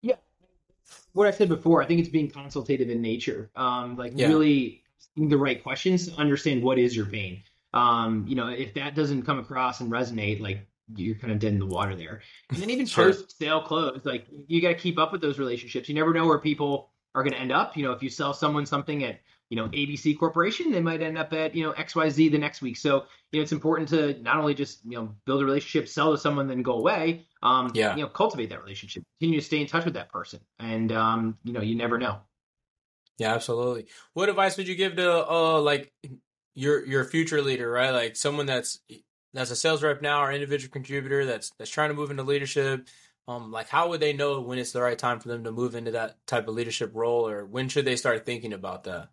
Yeah, 0.00 0.16
what 1.12 1.28
I 1.28 1.30
said 1.30 1.50
before, 1.50 1.84
I 1.84 1.86
think 1.86 2.00
it's 2.00 2.08
being 2.08 2.28
consultative 2.28 2.90
in 2.90 3.00
nature. 3.00 3.48
Um, 3.54 3.94
like 3.96 4.14
yeah. 4.16 4.26
really 4.26 4.82
the 5.16 5.38
right 5.38 5.62
questions 5.62 6.08
to 6.08 6.16
understand 6.16 6.64
what 6.64 6.80
is 6.80 6.96
your 6.96 7.06
pain 7.06 7.44
um, 7.72 8.26
you 8.28 8.34
know, 8.34 8.48
if 8.48 8.74
that 8.74 8.94
doesn't 8.94 9.22
come 9.22 9.38
across 9.38 9.80
and 9.80 9.90
resonate, 9.90 10.40
like 10.40 10.66
you're 10.94 11.14
kind 11.14 11.32
of 11.32 11.38
dead 11.38 11.52
in 11.52 11.58
the 11.58 11.66
water 11.66 11.94
there. 11.94 12.20
And 12.50 12.58
then 12.58 12.70
even 12.70 12.86
sure. 12.86 13.06
post 13.06 13.38
sale 13.38 13.62
close, 13.62 14.00
like 14.04 14.26
you 14.46 14.60
got 14.60 14.68
to 14.68 14.74
keep 14.74 14.98
up 14.98 15.12
with 15.12 15.20
those 15.20 15.38
relationships. 15.38 15.88
You 15.88 15.94
never 15.94 16.12
know 16.12 16.26
where 16.26 16.38
people 16.38 16.90
are 17.14 17.22
going 17.22 17.34
to 17.34 17.40
end 17.40 17.52
up. 17.52 17.76
You 17.76 17.84
know, 17.84 17.92
if 17.92 18.02
you 18.02 18.10
sell 18.10 18.34
someone 18.34 18.66
something 18.66 19.04
at 19.04 19.20
you 19.48 19.56
know 19.56 19.68
ABC 19.68 20.18
Corporation, 20.18 20.70
they 20.70 20.80
might 20.80 21.02
end 21.02 21.18
up 21.18 21.32
at 21.32 21.54
you 21.54 21.64
know 21.64 21.72
XYZ 21.72 22.30
the 22.30 22.38
next 22.38 22.62
week. 22.62 22.76
So 22.76 23.04
you 23.30 23.40
know, 23.40 23.42
it's 23.42 23.52
important 23.52 23.88
to 23.90 24.20
not 24.22 24.36
only 24.36 24.54
just 24.54 24.84
you 24.84 24.96
know 24.96 25.14
build 25.24 25.42
a 25.42 25.44
relationship, 25.44 25.88
sell 25.88 26.12
to 26.12 26.18
someone, 26.18 26.48
then 26.48 26.62
go 26.62 26.72
away. 26.72 27.26
Um, 27.42 27.70
yeah. 27.74 27.96
You 27.96 28.02
know, 28.02 28.08
cultivate 28.08 28.50
that 28.50 28.60
relationship, 28.60 29.04
continue 29.18 29.40
to 29.40 29.46
stay 29.46 29.60
in 29.60 29.66
touch 29.66 29.84
with 29.84 29.94
that 29.94 30.10
person, 30.10 30.40
and 30.58 30.92
um, 30.92 31.38
you 31.44 31.52
know, 31.52 31.60
you 31.60 31.74
never 31.74 31.98
know. 31.98 32.20
Yeah, 33.18 33.34
absolutely. 33.34 33.86
What 34.14 34.28
advice 34.28 34.56
would 34.56 34.68
you 34.68 34.74
give 34.74 34.96
to 34.96 35.30
uh 35.30 35.60
like 35.60 35.92
your 36.54 36.84
your 36.86 37.04
future 37.04 37.42
leader, 37.42 37.70
right? 37.70 37.90
Like 37.90 38.16
someone 38.16 38.46
that's 38.46 38.80
that's 39.32 39.50
a 39.50 39.56
sales 39.56 39.82
rep 39.82 40.02
now 40.02 40.22
or 40.22 40.32
individual 40.32 40.72
contributor 40.72 41.24
that's 41.24 41.50
that's 41.58 41.70
trying 41.70 41.90
to 41.90 41.94
move 41.94 42.10
into 42.10 42.22
leadership. 42.22 42.88
Um, 43.28 43.52
like 43.52 43.68
how 43.68 43.88
would 43.88 44.00
they 44.00 44.12
know 44.12 44.40
when 44.40 44.58
it's 44.58 44.72
the 44.72 44.82
right 44.82 44.98
time 44.98 45.20
for 45.20 45.28
them 45.28 45.44
to 45.44 45.52
move 45.52 45.74
into 45.74 45.92
that 45.92 46.26
type 46.26 46.48
of 46.48 46.54
leadership 46.54 46.90
role, 46.94 47.28
or 47.28 47.44
when 47.46 47.68
should 47.68 47.84
they 47.84 47.96
start 47.96 48.26
thinking 48.26 48.52
about 48.52 48.84
that? 48.84 49.10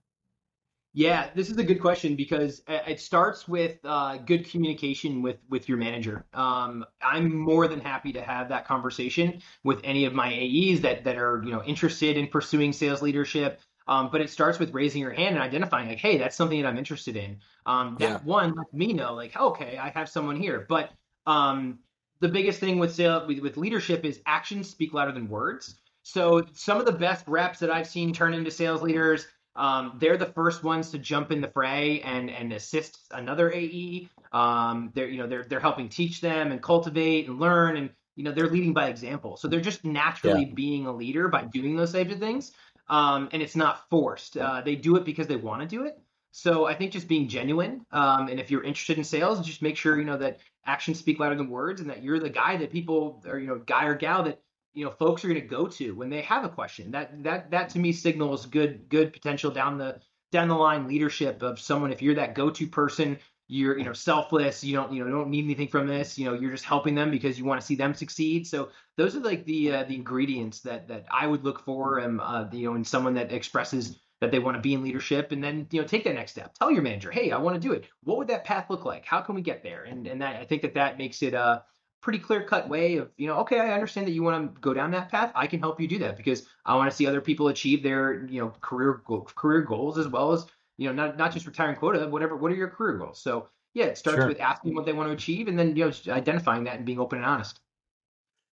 Yeah, 0.93 1.29
this 1.35 1.51
is 1.51 1.57
a 1.57 1.63
good 1.63 1.79
question 1.79 2.15
because 2.15 2.63
it 2.67 2.99
starts 2.99 3.47
with 3.47 3.77
uh, 3.83 4.17
good 4.17 4.49
communication 4.49 5.21
with 5.21 5.37
with 5.47 5.69
your 5.69 5.77
manager. 5.77 6.25
Um, 6.33 6.83
I'm 6.99 7.33
more 7.35 7.67
than 7.67 7.79
happy 7.79 8.11
to 8.13 8.21
have 8.21 8.49
that 8.49 8.65
conversation 8.65 9.41
with 9.63 9.79
any 9.83 10.05
of 10.05 10.13
my 10.13 10.33
AEs 10.33 10.81
that 10.81 11.03
that 11.03 11.17
are 11.17 11.43
you 11.45 11.51
know 11.51 11.63
interested 11.63 12.17
in 12.17 12.27
pursuing 12.27 12.73
sales 12.73 13.03
leadership 13.03 13.61
Um, 13.89 14.09
but 14.11 14.21
it 14.21 14.29
starts 14.29 14.59
with 14.59 14.71
raising 14.71 15.01
your 15.01 15.11
hand 15.11 15.33
and 15.33 15.43
identifying 15.43 15.89
like, 15.89 15.97
hey, 15.97 16.19
that's 16.19 16.35
something 16.35 16.61
that 16.61 16.67
I'm 16.67 16.77
interested 16.77 17.15
in. 17.15 17.39
Um, 17.65 17.95
that 17.99 18.09
yeah. 18.09 18.19
one 18.23 18.53
lets 18.53 18.71
me 18.71 18.93
know 18.93 19.15
like, 19.15 19.35
okay, 19.35 19.79
I 19.81 19.89
have 19.89 20.07
someone 20.07 20.39
here. 20.39 20.67
But 20.69 20.91
um, 21.25 21.79
the 22.19 22.27
biggest 22.27 22.59
thing 22.59 22.77
with 22.77 22.93
sales 22.93 23.27
with, 23.27 23.39
with 23.39 23.57
leadership 23.57 24.05
is 24.05 24.21
actions 24.27 24.69
speak 24.69 24.93
louder 24.93 25.11
than 25.11 25.27
words. 25.27 25.73
So 26.03 26.45
some 26.53 26.79
of 26.79 26.85
the 26.85 26.91
best 26.91 27.27
reps 27.27 27.57
that 27.59 27.71
I've 27.71 27.87
seen 27.87 28.13
turn 28.13 28.35
into 28.35 28.51
sales 28.51 28.83
leaders, 28.83 29.25
um, 29.55 29.97
they're 29.99 30.17
the 30.17 30.27
first 30.27 30.63
ones 30.63 30.91
to 30.91 30.99
jump 30.99 31.31
in 31.31 31.41
the 31.41 31.47
fray 31.47 32.01
and 32.01 32.29
and 32.29 32.53
assist 32.53 32.99
another 33.09 33.51
AE. 33.51 34.07
Um, 34.31 34.91
they're 34.93 35.09
you 35.09 35.17
know 35.17 35.25
they're 35.25 35.45
they're 35.45 35.59
helping 35.59 35.89
teach 35.89 36.21
them 36.21 36.51
and 36.51 36.61
cultivate 36.61 37.27
and 37.27 37.39
learn 37.39 37.75
and 37.75 37.89
you 38.15 38.23
know 38.23 38.31
they're 38.31 38.49
leading 38.49 38.73
by 38.73 38.87
example. 38.87 39.35
So 39.35 39.47
they're 39.47 39.61
just 39.61 39.83
naturally 39.83 40.45
yeah. 40.45 40.53
being 40.53 40.85
a 40.85 40.95
leader 40.95 41.27
by 41.27 41.45
doing 41.45 41.75
those 41.75 41.93
types 41.93 42.13
of 42.13 42.19
things. 42.19 42.51
Um, 42.89 43.29
and 43.31 43.41
it's 43.41 43.55
not 43.55 43.89
forced. 43.89 44.35
Uh, 44.37 44.61
they 44.61 44.75
do 44.75 44.95
it 44.95 45.05
because 45.05 45.27
they 45.27 45.35
want 45.35 45.61
to 45.61 45.67
do 45.67 45.85
it. 45.85 45.99
So 46.31 46.65
I 46.65 46.75
think 46.75 46.91
just 46.91 47.07
being 47.07 47.27
genuine, 47.27 47.85
um, 47.91 48.27
and 48.27 48.39
if 48.39 48.51
you're 48.51 48.63
interested 48.63 48.97
in 48.97 49.03
sales, 49.03 49.45
just 49.45 49.61
make 49.61 49.77
sure 49.77 49.97
you 49.97 50.05
know 50.05 50.17
that 50.17 50.39
actions 50.65 50.99
speak 50.99 51.19
louder 51.19 51.35
than 51.35 51.49
words, 51.49 51.81
and 51.81 51.89
that 51.89 52.03
you're 52.03 52.19
the 52.19 52.29
guy 52.29 52.57
that 52.57 52.71
people, 52.71 53.23
or 53.27 53.39
you 53.39 53.47
know, 53.47 53.57
guy 53.57 53.85
or 53.85 53.95
gal 53.95 54.23
that 54.23 54.41
you 54.73 54.85
know 54.85 54.91
folks 54.91 55.23
are 55.23 55.27
going 55.27 55.41
to 55.41 55.47
go 55.47 55.67
to 55.67 55.95
when 55.95 56.09
they 56.09 56.21
have 56.21 56.45
a 56.45 56.49
question. 56.49 56.91
That 56.91 57.23
that 57.23 57.51
that 57.51 57.69
to 57.71 57.79
me 57.79 57.93
signals 57.93 58.45
good 58.45 58.89
good 58.89 59.11
potential 59.11 59.49
down 59.49 59.79
the 59.79 59.99
down 60.31 60.47
the 60.47 60.55
line 60.55 60.87
leadership 60.87 61.41
of 61.41 61.59
someone. 61.59 61.91
If 61.91 62.01
you're 62.01 62.15
that 62.15 62.35
go-to 62.35 62.67
person, 62.67 63.17
you're 63.49 63.77
you 63.77 63.83
know 63.83 63.93
selfless. 63.93 64.63
You 64.63 64.75
don't 64.75 64.93
you 64.93 65.03
know 65.03 65.11
don't 65.11 65.29
need 65.29 65.43
anything 65.43 65.67
from 65.67 65.87
this. 65.87 66.17
You 66.17 66.25
know 66.25 66.33
you're 66.33 66.51
just 66.51 66.63
helping 66.63 66.95
them 66.95 67.11
because 67.11 67.37
you 67.37 67.43
want 67.43 67.59
to 67.59 67.65
see 67.67 67.75
them 67.75 67.93
succeed. 67.93 68.47
So 68.47 68.69
those 68.95 69.15
are 69.15 69.19
like 69.19 69.43
the 69.45 69.73
uh, 69.73 69.83
the 69.83 69.95
ingredients 69.95 70.61
that 70.61 70.87
that 70.87 71.05
I 71.11 71.27
would 71.27 71.43
look 71.43 71.65
for. 71.65 71.97
And 71.97 72.21
uh, 72.21 72.47
you 72.53 72.69
know 72.69 72.75
in 72.75 72.85
someone 72.85 73.15
that 73.15 73.33
expresses 73.33 73.99
that 74.21 74.31
they 74.31 74.39
want 74.39 74.55
to 74.55 74.61
be 74.61 74.73
in 74.73 74.83
leadership 74.83 75.31
and 75.31 75.43
then 75.43 75.67
you 75.71 75.81
know 75.81 75.87
take 75.87 76.03
that 76.03 76.13
next 76.13 76.31
step 76.31 76.53
tell 76.53 76.69
your 76.69 76.81
manager 76.81 77.09
hey 77.09 77.31
i 77.31 77.37
want 77.37 77.55
to 77.55 77.67
do 77.67 77.73
it 77.73 77.85
what 78.03 78.17
would 78.17 78.27
that 78.27 78.43
path 78.43 78.69
look 78.69 78.83
like 78.83 79.05
how 79.05 79.21
can 79.21 79.33
we 79.33 79.41
get 79.41 79.63
there 79.63 79.83
and 79.83 80.07
and 80.07 80.21
that 80.21 80.35
i 80.35 80.43
think 80.43 80.61
that 80.61 80.73
that 80.73 80.97
makes 80.97 81.23
it 81.23 81.33
a 81.33 81.63
pretty 82.01 82.19
clear 82.19 82.43
cut 82.43 82.67
way 82.67 82.97
of 82.97 83.09
you 83.15 83.27
know 83.27 83.37
okay 83.37 83.59
i 83.59 83.71
understand 83.71 84.05
that 84.05 84.11
you 84.11 84.23
want 84.23 84.53
to 84.53 84.59
go 84.59 84.73
down 84.73 84.91
that 84.91 85.09
path 85.09 85.31
i 85.35 85.47
can 85.47 85.59
help 85.61 85.79
you 85.79 85.87
do 85.87 85.99
that 85.99 86.17
because 86.17 86.45
i 86.65 86.75
want 86.75 86.89
to 86.89 86.95
see 86.95 87.07
other 87.07 87.21
people 87.21 87.47
achieve 87.47 87.81
their 87.81 88.25
you 88.25 88.41
know 88.41 88.51
career 88.61 89.01
career 89.35 89.61
goals 89.61 89.97
as 89.97 90.07
well 90.07 90.33
as 90.33 90.45
you 90.79 90.87
know 90.87 90.93
not 90.93 91.17
not 91.17 91.31
just 91.31 91.45
retiring 91.45 91.75
quota 91.75 92.07
whatever 92.07 92.35
what 92.35 92.51
are 92.51 92.55
your 92.55 92.69
career 92.69 92.97
goals 92.97 93.21
so 93.21 93.47
yeah 93.73 93.85
it 93.85 93.97
starts 93.97 94.17
sure. 94.17 94.27
with 94.27 94.39
asking 94.39 94.73
what 94.73 94.85
they 94.85 94.93
want 94.93 95.09
to 95.09 95.13
achieve 95.13 95.47
and 95.47 95.59
then 95.59 95.75
you 95.75 95.85
know 95.85 96.13
identifying 96.13 96.63
that 96.63 96.77
and 96.77 96.85
being 96.85 96.99
open 96.99 97.19
and 97.19 97.25
honest 97.27 97.59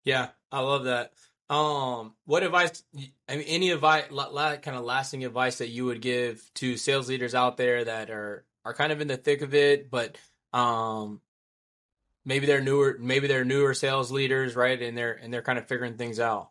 yeah 0.03 0.29
i 0.51 0.59
love 0.59 0.85
that 0.85 1.13
um, 1.49 2.15
what 2.25 2.43
advice? 2.43 2.83
I 3.29 3.35
mean, 3.35 3.45
any 3.47 3.69
advice, 3.69 4.05
kind 4.09 4.77
of 4.77 4.83
lasting 4.83 5.23
advice 5.25 5.59
that 5.59 5.69
you 5.69 5.85
would 5.85 6.01
give 6.01 6.43
to 6.55 6.75
sales 6.75 7.07
leaders 7.07 7.35
out 7.35 7.57
there 7.57 7.83
that 7.83 8.09
are 8.09 8.45
are 8.63 8.73
kind 8.73 8.91
of 8.91 8.99
in 8.99 9.07
the 9.07 9.17
thick 9.17 9.43
of 9.43 9.53
it, 9.53 9.91
but 9.91 10.17
um, 10.53 11.21
maybe 12.25 12.47
they're 12.47 12.61
newer, 12.61 12.97
maybe 12.99 13.27
they're 13.27 13.45
newer 13.45 13.75
sales 13.75 14.11
leaders, 14.11 14.55
right? 14.55 14.81
And 14.81 14.97
they're 14.97 15.13
and 15.13 15.31
they're 15.31 15.43
kind 15.43 15.59
of 15.59 15.67
figuring 15.67 15.97
things 15.97 16.19
out. 16.19 16.49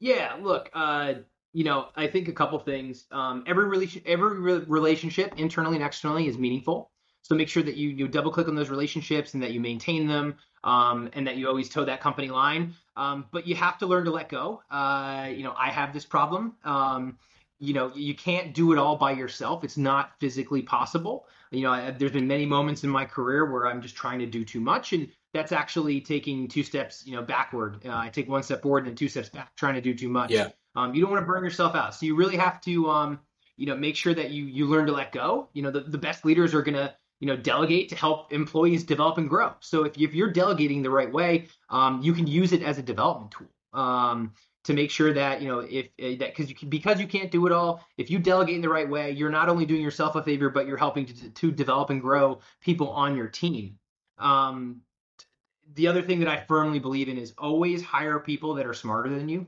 Yeah, 0.00 0.36
look, 0.40 0.70
uh, 0.72 1.14
you 1.52 1.64
know, 1.64 1.88
I 1.96 2.06
think 2.06 2.28
a 2.28 2.32
couple 2.32 2.58
things. 2.58 3.06
Um, 3.10 3.44
every 3.46 3.66
relation, 3.66 4.02
every 4.06 4.38
re- 4.38 4.64
relationship, 4.66 5.34
internally 5.36 5.76
and 5.76 5.84
externally, 5.84 6.26
is 6.28 6.38
meaningful. 6.38 6.90
So 7.22 7.34
make 7.34 7.48
sure 7.48 7.62
that 7.62 7.76
you 7.76 7.90
you 7.90 8.08
double 8.08 8.30
click 8.30 8.48
on 8.48 8.54
those 8.54 8.70
relationships 8.70 9.34
and 9.34 9.42
that 9.42 9.52
you 9.52 9.60
maintain 9.60 10.06
them, 10.06 10.36
um, 10.64 11.10
and 11.12 11.26
that 11.26 11.36
you 11.36 11.48
always 11.48 11.68
toe 11.68 11.84
that 11.84 12.00
company 12.00 12.28
line. 12.28 12.74
Um, 12.96 13.26
but 13.32 13.46
you 13.46 13.54
have 13.54 13.78
to 13.78 13.86
learn 13.86 14.04
to 14.04 14.10
let 14.10 14.28
go. 14.28 14.62
Uh, 14.70 15.28
you 15.30 15.42
know, 15.42 15.54
I 15.56 15.70
have 15.70 15.92
this 15.92 16.04
problem. 16.04 16.54
Um, 16.64 17.18
you 17.60 17.74
know, 17.74 17.92
you 17.94 18.14
can't 18.14 18.54
do 18.54 18.72
it 18.72 18.78
all 18.78 18.96
by 18.96 19.12
yourself. 19.12 19.64
It's 19.64 19.76
not 19.76 20.12
physically 20.20 20.62
possible. 20.62 21.26
You 21.50 21.62
know, 21.62 21.72
I, 21.72 21.90
there's 21.90 22.12
been 22.12 22.28
many 22.28 22.46
moments 22.46 22.84
in 22.84 22.90
my 22.90 23.04
career 23.04 23.50
where 23.50 23.66
I'm 23.66 23.82
just 23.82 23.96
trying 23.96 24.20
to 24.20 24.26
do 24.26 24.44
too 24.44 24.60
much, 24.60 24.92
and 24.92 25.08
that's 25.34 25.52
actually 25.52 26.00
taking 26.00 26.46
two 26.46 26.62
steps, 26.62 27.06
you 27.06 27.16
know, 27.16 27.22
backward. 27.22 27.84
Uh, 27.84 27.96
I 27.96 28.08
take 28.10 28.28
one 28.28 28.42
step 28.42 28.62
forward 28.62 28.80
and 28.80 28.88
then 28.88 28.94
two 28.96 29.08
steps 29.08 29.28
back, 29.28 29.54
trying 29.56 29.74
to 29.74 29.80
do 29.80 29.94
too 29.94 30.08
much. 30.08 30.30
Yeah. 30.30 30.48
Um, 30.76 30.94
you 30.94 31.00
don't 31.00 31.10
want 31.10 31.22
to 31.22 31.26
burn 31.26 31.42
yourself 31.42 31.74
out. 31.74 31.94
So 31.94 32.06
you 32.06 32.14
really 32.14 32.36
have 32.36 32.60
to, 32.62 32.90
um, 32.90 33.20
you 33.56 33.66
know, 33.66 33.76
make 33.76 33.96
sure 33.96 34.14
that 34.14 34.30
you 34.30 34.44
you 34.44 34.66
learn 34.66 34.86
to 34.86 34.92
let 34.92 35.12
go. 35.12 35.48
You 35.52 35.62
know, 35.62 35.70
the, 35.70 35.80
the 35.80 35.98
best 35.98 36.24
leaders 36.24 36.54
are 36.54 36.62
gonna 36.62 36.94
you 37.20 37.26
know 37.26 37.36
delegate 37.36 37.88
to 37.88 37.96
help 37.96 38.32
employees 38.32 38.84
develop 38.84 39.18
and 39.18 39.28
grow 39.28 39.52
so 39.60 39.84
if, 39.84 39.98
if 39.98 40.14
you're 40.14 40.30
delegating 40.30 40.82
the 40.82 40.90
right 40.90 41.12
way 41.12 41.46
um, 41.70 42.00
you 42.02 42.12
can 42.12 42.26
use 42.26 42.52
it 42.52 42.62
as 42.62 42.78
a 42.78 42.82
development 42.82 43.32
tool 43.32 43.48
um, 43.72 44.32
to 44.64 44.72
make 44.72 44.90
sure 44.90 45.12
that 45.12 45.42
you 45.42 45.48
know 45.48 45.60
if 45.60 45.86
uh, 46.02 46.18
that 46.18 46.30
because 46.30 46.48
you 46.48 46.54
can, 46.54 46.68
because 46.68 47.00
you 47.00 47.06
can't 47.06 47.30
do 47.30 47.46
it 47.46 47.52
all 47.52 47.84
if 47.96 48.10
you 48.10 48.18
delegate 48.18 48.56
in 48.56 48.62
the 48.62 48.68
right 48.68 48.88
way 48.88 49.10
you're 49.10 49.30
not 49.30 49.48
only 49.48 49.66
doing 49.66 49.82
yourself 49.82 50.14
a 50.16 50.22
favor 50.22 50.50
but 50.50 50.66
you're 50.66 50.76
helping 50.76 51.06
to, 51.06 51.30
to 51.30 51.50
develop 51.50 51.90
and 51.90 52.00
grow 52.00 52.40
people 52.60 52.90
on 52.90 53.16
your 53.16 53.28
team 53.28 53.78
um, 54.18 54.80
the 55.74 55.86
other 55.86 56.02
thing 56.02 56.20
that 56.20 56.28
i 56.28 56.44
firmly 56.46 56.78
believe 56.78 57.08
in 57.08 57.18
is 57.18 57.34
always 57.38 57.82
hire 57.82 58.18
people 58.18 58.54
that 58.54 58.66
are 58.66 58.74
smarter 58.74 59.10
than 59.10 59.28
you 59.28 59.46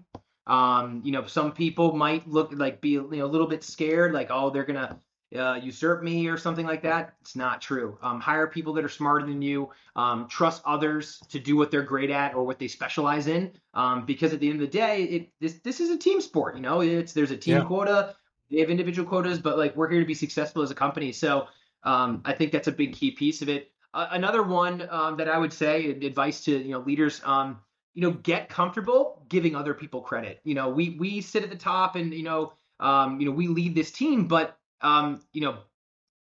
um, 0.50 1.00
you 1.04 1.12
know 1.12 1.24
some 1.24 1.52
people 1.52 1.94
might 1.96 2.28
look 2.28 2.50
like 2.52 2.80
be 2.80 2.90
you 2.90 3.08
know, 3.10 3.24
a 3.24 3.26
little 3.26 3.46
bit 3.46 3.62
scared 3.64 4.12
like 4.12 4.28
oh 4.30 4.50
they're 4.50 4.64
gonna 4.64 4.98
uh, 5.36 5.60
usurp 5.62 6.02
me 6.02 6.26
or 6.26 6.36
something 6.36 6.66
like 6.66 6.82
that. 6.82 7.14
It's 7.20 7.36
not 7.36 7.60
true. 7.60 7.96
Um, 8.02 8.20
hire 8.20 8.48
people 8.48 8.72
that 8.74 8.84
are 8.84 8.88
smarter 8.88 9.24
than 9.26 9.40
you. 9.40 9.70
Um, 9.94 10.26
trust 10.28 10.62
others 10.66 11.20
to 11.28 11.38
do 11.38 11.56
what 11.56 11.70
they're 11.70 11.82
great 11.82 12.10
at 12.10 12.34
or 12.34 12.42
what 12.44 12.58
they 12.58 12.68
specialize 12.68 13.28
in. 13.28 13.52
Um, 13.74 14.04
because 14.04 14.32
at 14.32 14.40
the 14.40 14.50
end 14.50 14.60
of 14.60 14.70
the 14.70 14.78
day, 14.78 15.04
it, 15.04 15.32
this 15.40 15.54
this 15.60 15.80
is 15.80 15.90
a 15.90 15.96
team 15.96 16.20
sport. 16.20 16.56
You 16.56 16.62
know, 16.62 16.80
it's 16.80 17.12
there's 17.12 17.30
a 17.30 17.36
team 17.36 17.58
yeah. 17.58 17.64
quota. 17.64 18.16
They 18.50 18.58
have 18.58 18.70
individual 18.70 19.08
quotas, 19.08 19.38
but 19.38 19.56
like 19.56 19.76
we're 19.76 19.88
here 19.88 20.00
to 20.00 20.06
be 20.06 20.14
successful 20.14 20.62
as 20.62 20.72
a 20.72 20.74
company. 20.74 21.12
So 21.12 21.46
um, 21.84 22.22
I 22.24 22.32
think 22.32 22.50
that's 22.50 22.68
a 22.68 22.72
big 22.72 22.94
key 22.94 23.12
piece 23.12 23.42
of 23.42 23.48
it. 23.48 23.70
Uh, 23.94 24.08
another 24.10 24.42
one 24.42 24.88
um, 24.90 25.16
that 25.16 25.28
I 25.28 25.38
would 25.38 25.52
say, 25.52 25.90
advice 25.90 26.44
to 26.44 26.58
you 26.58 26.72
know 26.72 26.80
leaders. 26.80 27.20
Um, 27.24 27.60
you 28.00 28.08
know, 28.08 28.16
get 28.22 28.48
comfortable 28.48 29.22
giving 29.28 29.54
other 29.54 29.74
people 29.74 30.00
credit. 30.00 30.40
You 30.42 30.54
know, 30.54 30.70
we 30.70 30.96
we 30.98 31.20
sit 31.20 31.42
at 31.42 31.50
the 31.50 31.56
top 31.56 31.96
and 31.96 32.14
you 32.14 32.22
know, 32.22 32.54
you 32.80 33.26
know, 33.26 33.30
we 33.30 33.46
lead 33.46 33.74
this 33.74 33.90
team, 33.90 34.26
but 34.26 34.56
um, 34.80 35.20
you 35.34 35.42
know, 35.42 35.58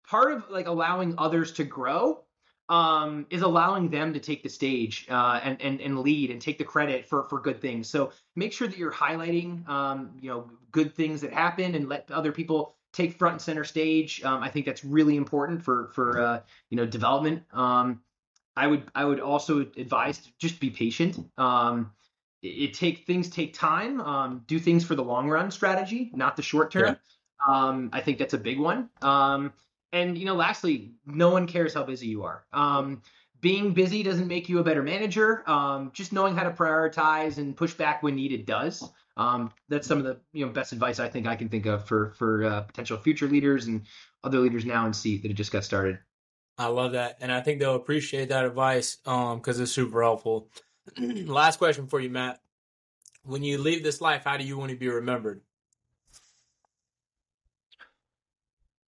part 0.08 0.32
of 0.34 0.44
like 0.52 0.68
allowing 0.68 1.16
others 1.18 1.54
to 1.54 1.64
grow 1.64 2.24
um, 2.70 3.26
is 3.32 3.42
allowing 3.42 3.90
them 3.90 4.14
to 4.14 4.20
take 4.20 4.44
the 4.44 4.50
stage 4.50 5.08
uh, 5.10 5.40
and, 5.44 5.60
and 5.60 5.82
and 5.82 6.02
lead 6.02 6.30
and 6.30 6.40
take 6.40 6.60
the 6.60 6.64
credit 6.64 7.08
for 7.08 7.24
for 7.24 7.40
good 7.40 7.60
things. 7.60 7.90
So 7.90 8.12
make 8.36 8.54
sure 8.54 8.68
that 8.68 8.78
you're 8.78 8.92
highlighting 8.92 9.68
um, 9.68 10.12
you 10.22 10.30
know 10.30 10.52
good 10.72 10.94
things 10.94 11.20
that 11.22 11.34
happen 11.34 11.74
and 11.74 11.90
let 11.90 12.12
other 12.12 12.32
people 12.32 12.76
take 12.94 13.18
front 13.18 13.34
and 13.34 13.42
center 13.42 13.64
stage. 13.64 14.24
Um, 14.24 14.44
I 14.44 14.50
think 14.50 14.68
that's 14.68 14.86
really 14.86 15.18
important 15.18 15.64
for 15.64 15.90
for 15.96 16.22
uh, 16.22 16.42
you 16.70 16.78
know 16.78 16.86
development. 16.86 17.42
Um, 17.54 18.02
I 18.58 18.68
would 18.68 18.84
I 18.96 19.06
would 19.06 19.20
also 19.20 19.60
advise 19.60 20.18
to 20.20 20.30
just 20.40 20.60
be 20.60 20.70
patient. 20.70 21.20
Um, 21.38 21.92
it, 22.42 22.48
it 22.48 22.74
take 22.74 23.06
things 23.06 23.30
take 23.30 23.54
time. 23.54 24.02
Um, 24.02 24.44
do 24.48 24.60
things 24.60 24.86
for 24.86 24.96
the 24.96 25.04
long 25.04 25.30
run 25.30 25.52
strategy, 25.52 26.12
not 26.14 26.36
the 26.36 26.42
short 26.42 26.72
term. 26.72 26.86
Yeah. 26.86 26.96
Um, 27.48 27.90
I 27.94 28.02
think 28.02 28.18
that's 28.18 28.34
a 28.34 28.40
big 28.40 28.60
one. 28.60 28.90
Um, 29.02 29.54
and 29.92 30.18
you 30.18 30.26
know, 30.26 30.36
lastly, 30.36 30.94
no 31.06 31.30
one 31.30 31.48
cares 31.48 31.74
how 31.74 31.84
busy 31.84 32.08
you 32.08 32.24
are. 32.24 32.46
Um, 32.54 33.02
being 33.42 33.74
busy 33.74 34.02
doesn't 34.02 34.28
make 34.28 34.50
you 34.50 34.60
a 34.60 34.64
better 34.64 34.82
manager. 34.82 35.48
Um, 35.50 35.92
just 35.94 36.14
knowing 36.14 36.36
how 36.36 36.44
to 36.44 36.52
prioritize 36.52 37.38
and 37.38 37.56
push 37.56 37.74
back 37.74 38.02
when 38.02 38.16
needed 38.16 38.46
does. 38.46 38.90
Um, 39.18 39.52
that's 39.70 39.88
some 39.88 40.00
of 40.00 40.04
the 40.04 40.18
you 40.34 40.46
know 40.46 40.52
best 40.52 40.74
advice 40.74 41.00
I 41.00 41.10
think 41.10 41.28
I 41.28 41.36
can 41.36 41.50
think 41.50 41.66
of 41.66 41.86
for 41.86 42.14
for 42.18 42.44
uh, 42.44 42.62
potential 42.62 42.98
future 42.98 43.28
leaders 43.28 43.68
and 43.68 43.84
other 44.24 44.40
leaders 44.40 44.66
now 44.66 44.86
in 44.86 44.94
seat 44.94 45.22
that 45.22 45.32
it 45.32 45.36
just 45.36 45.52
got 45.52 45.64
started. 45.64 46.00
I 46.58 46.68
love 46.68 46.94
that, 46.94 47.18
and 47.20 47.32
I 47.32 47.42
think 47.42 47.60
they'll 47.60 47.76
appreciate 47.76 48.30
that 48.30 48.46
advice 48.46 48.96
because 48.96 49.58
um, 49.58 49.64
it's 49.64 49.72
super 49.72 50.02
helpful. 50.02 50.48
Last 50.98 51.58
question 51.58 51.88
for 51.88 52.00
you, 52.00 52.10
Matt. 52.10 52.40
When 53.24 53.44
you 53.44 53.58
leave 53.58 53.84
this 53.84 54.00
life, 54.00 54.24
how 54.24 54.38
do 54.38 54.46
you 54.46 54.58
want 54.58 54.72
to 54.72 54.78
be 54.78 54.88
remembered? 54.88 55.42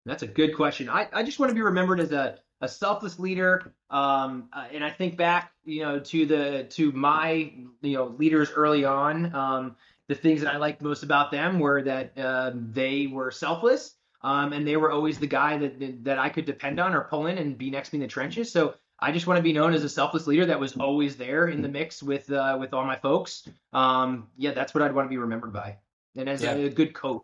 That's 0.06 0.24
a 0.24 0.28
good 0.28 0.56
question. 0.56 0.90
I, 0.90 1.08
I 1.14 1.24
just 1.24 1.40
want 1.40 1.52
to 1.52 1.56
be 1.56 1.62
remembered 1.62 2.00
as 2.02 2.12
a, 2.12 2.40
a 2.60 2.68
selfless 2.68 3.20
leader. 3.20 3.74
Um, 3.90 4.50
uh, 4.52 4.66
and 4.74 4.84
I 4.84 4.90
think 4.90 5.16
back, 5.16 5.54
you 5.64 5.84
know, 5.84 6.00
to 6.00 6.26
the 6.26 6.68
to 6.72 6.92
my 6.92 7.54
you 7.82 7.98
know 7.98 8.08
leaders 8.18 8.52
early 8.52 8.84
on. 8.84 9.34
Um, 9.34 9.76
the 10.10 10.16
things 10.16 10.42
that 10.42 10.54
I 10.54 10.58
liked 10.58 10.82
most 10.82 11.04
about 11.04 11.32
them 11.32 11.60
were 11.60 11.82
that 11.84 12.18
uh, 12.18 12.52
they 12.54 13.08
were 13.08 13.32
selfless, 13.32 13.96
um, 14.24 14.54
and 14.54 14.68
they 14.68 14.78
were 14.78 14.92
always 14.92 15.20
the 15.20 15.28
guy 15.28 15.58
that 15.58 16.04
that 16.04 16.20
I 16.20 16.30
could 16.30 16.46
depend 16.46 16.80
on 16.80 16.94
or 16.94 17.02
pull 17.06 17.28
in 17.28 17.38
and 17.38 17.58
be 17.58 17.70
next 17.70 17.90
to 17.90 17.96
me 17.96 18.04
in 18.04 18.08
the 18.08 18.12
trenches. 18.12 18.52
So 18.52 18.76
I 19.00 19.12
just 19.12 19.28
want 19.28 19.38
to 19.38 19.44
be 19.44 19.54
known 19.54 19.74
as 19.74 19.84
a 19.84 19.90
selfless 19.90 20.28
leader 20.28 20.46
that 20.46 20.60
was 20.60 20.78
always 20.78 21.16
there 21.18 21.48
in 21.48 21.62
the 21.62 21.68
mix 21.68 22.02
with 22.02 22.32
uh, 22.32 22.58
with 22.60 22.74
all 22.74 22.86
my 22.86 22.98
folks. 22.98 23.48
Um, 23.74 24.28
yeah, 24.38 24.52
that's 24.52 24.74
what 24.74 24.82
I'd 24.82 24.94
want 24.94 25.08
to 25.08 25.10
be 25.10 25.18
remembered 25.18 25.54
by, 25.54 25.78
and 26.16 26.30
as 26.30 26.42
yeah. 26.42 26.54
a, 26.54 26.66
a 26.66 26.70
good 26.70 26.94
coach 26.94 27.24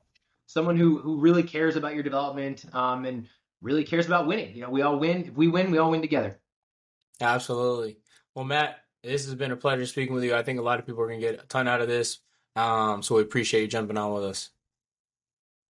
someone 0.50 0.76
who 0.76 0.98
who 0.98 1.20
really 1.20 1.44
cares 1.44 1.76
about 1.76 1.94
your 1.94 2.04
development 2.04 2.66
um, 2.74 3.06
and 3.06 3.28
really 3.62 3.84
cares 3.84 4.08
about 4.08 4.26
winning. 4.28 4.56
You 4.56 4.64
know, 4.64 4.70
we 4.70 4.82
all 4.82 4.98
win. 4.98 5.26
If 5.26 5.36
we 5.36 5.48
win, 5.48 5.72
we 5.72 5.78
all 5.78 5.92
win 5.92 6.02
together. 6.02 6.40
Absolutely. 7.22 8.00
Well, 8.34 8.46
Matt, 8.46 8.80
this 9.04 9.26
has 9.26 9.36
been 9.36 9.52
a 9.52 9.56
pleasure 9.56 9.86
speaking 9.86 10.16
with 10.16 10.24
you. 10.24 10.36
I 10.36 10.44
think 10.44 10.60
a 10.60 10.64
lot 10.64 10.80
of 10.80 10.86
people 10.86 11.02
are 11.04 11.08
going 11.08 11.22
to 11.22 11.32
get 11.32 11.44
a 11.44 11.48
ton 11.48 11.68
out 11.68 11.82
of 11.82 11.88
this. 11.88 12.20
Um, 12.56 13.04
so 13.04 13.16
we 13.16 13.22
appreciate 13.22 13.62
you 13.62 13.68
jumping 13.68 13.98
on 13.98 14.14
with 14.14 14.24
us. 14.24 14.50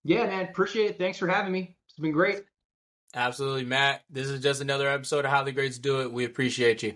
Yeah, 0.09 0.25
man. 0.25 0.49
Appreciate 0.49 0.91
it. 0.91 0.99
Thanks 0.99 1.19
for 1.19 1.29
having 1.29 1.53
me. 1.53 1.77
It's 1.91 1.99
been 1.99 2.13
great. 2.13 2.45
Absolutely, 3.15 3.67
Matt. 3.67 4.05
This 4.09 4.29
is 4.29 4.43
just 4.43 4.63
another 4.63 4.89
episode 4.89 5.27
of 5.27 5.31
How 5.31 5.43
the 5.43 5.53
Greats 5.53 5.79
Do 5.79 6.01
It. 6.01 6.11
We 6.11 6.25
appreciate 6.25 6.83
you. 6.83 6.95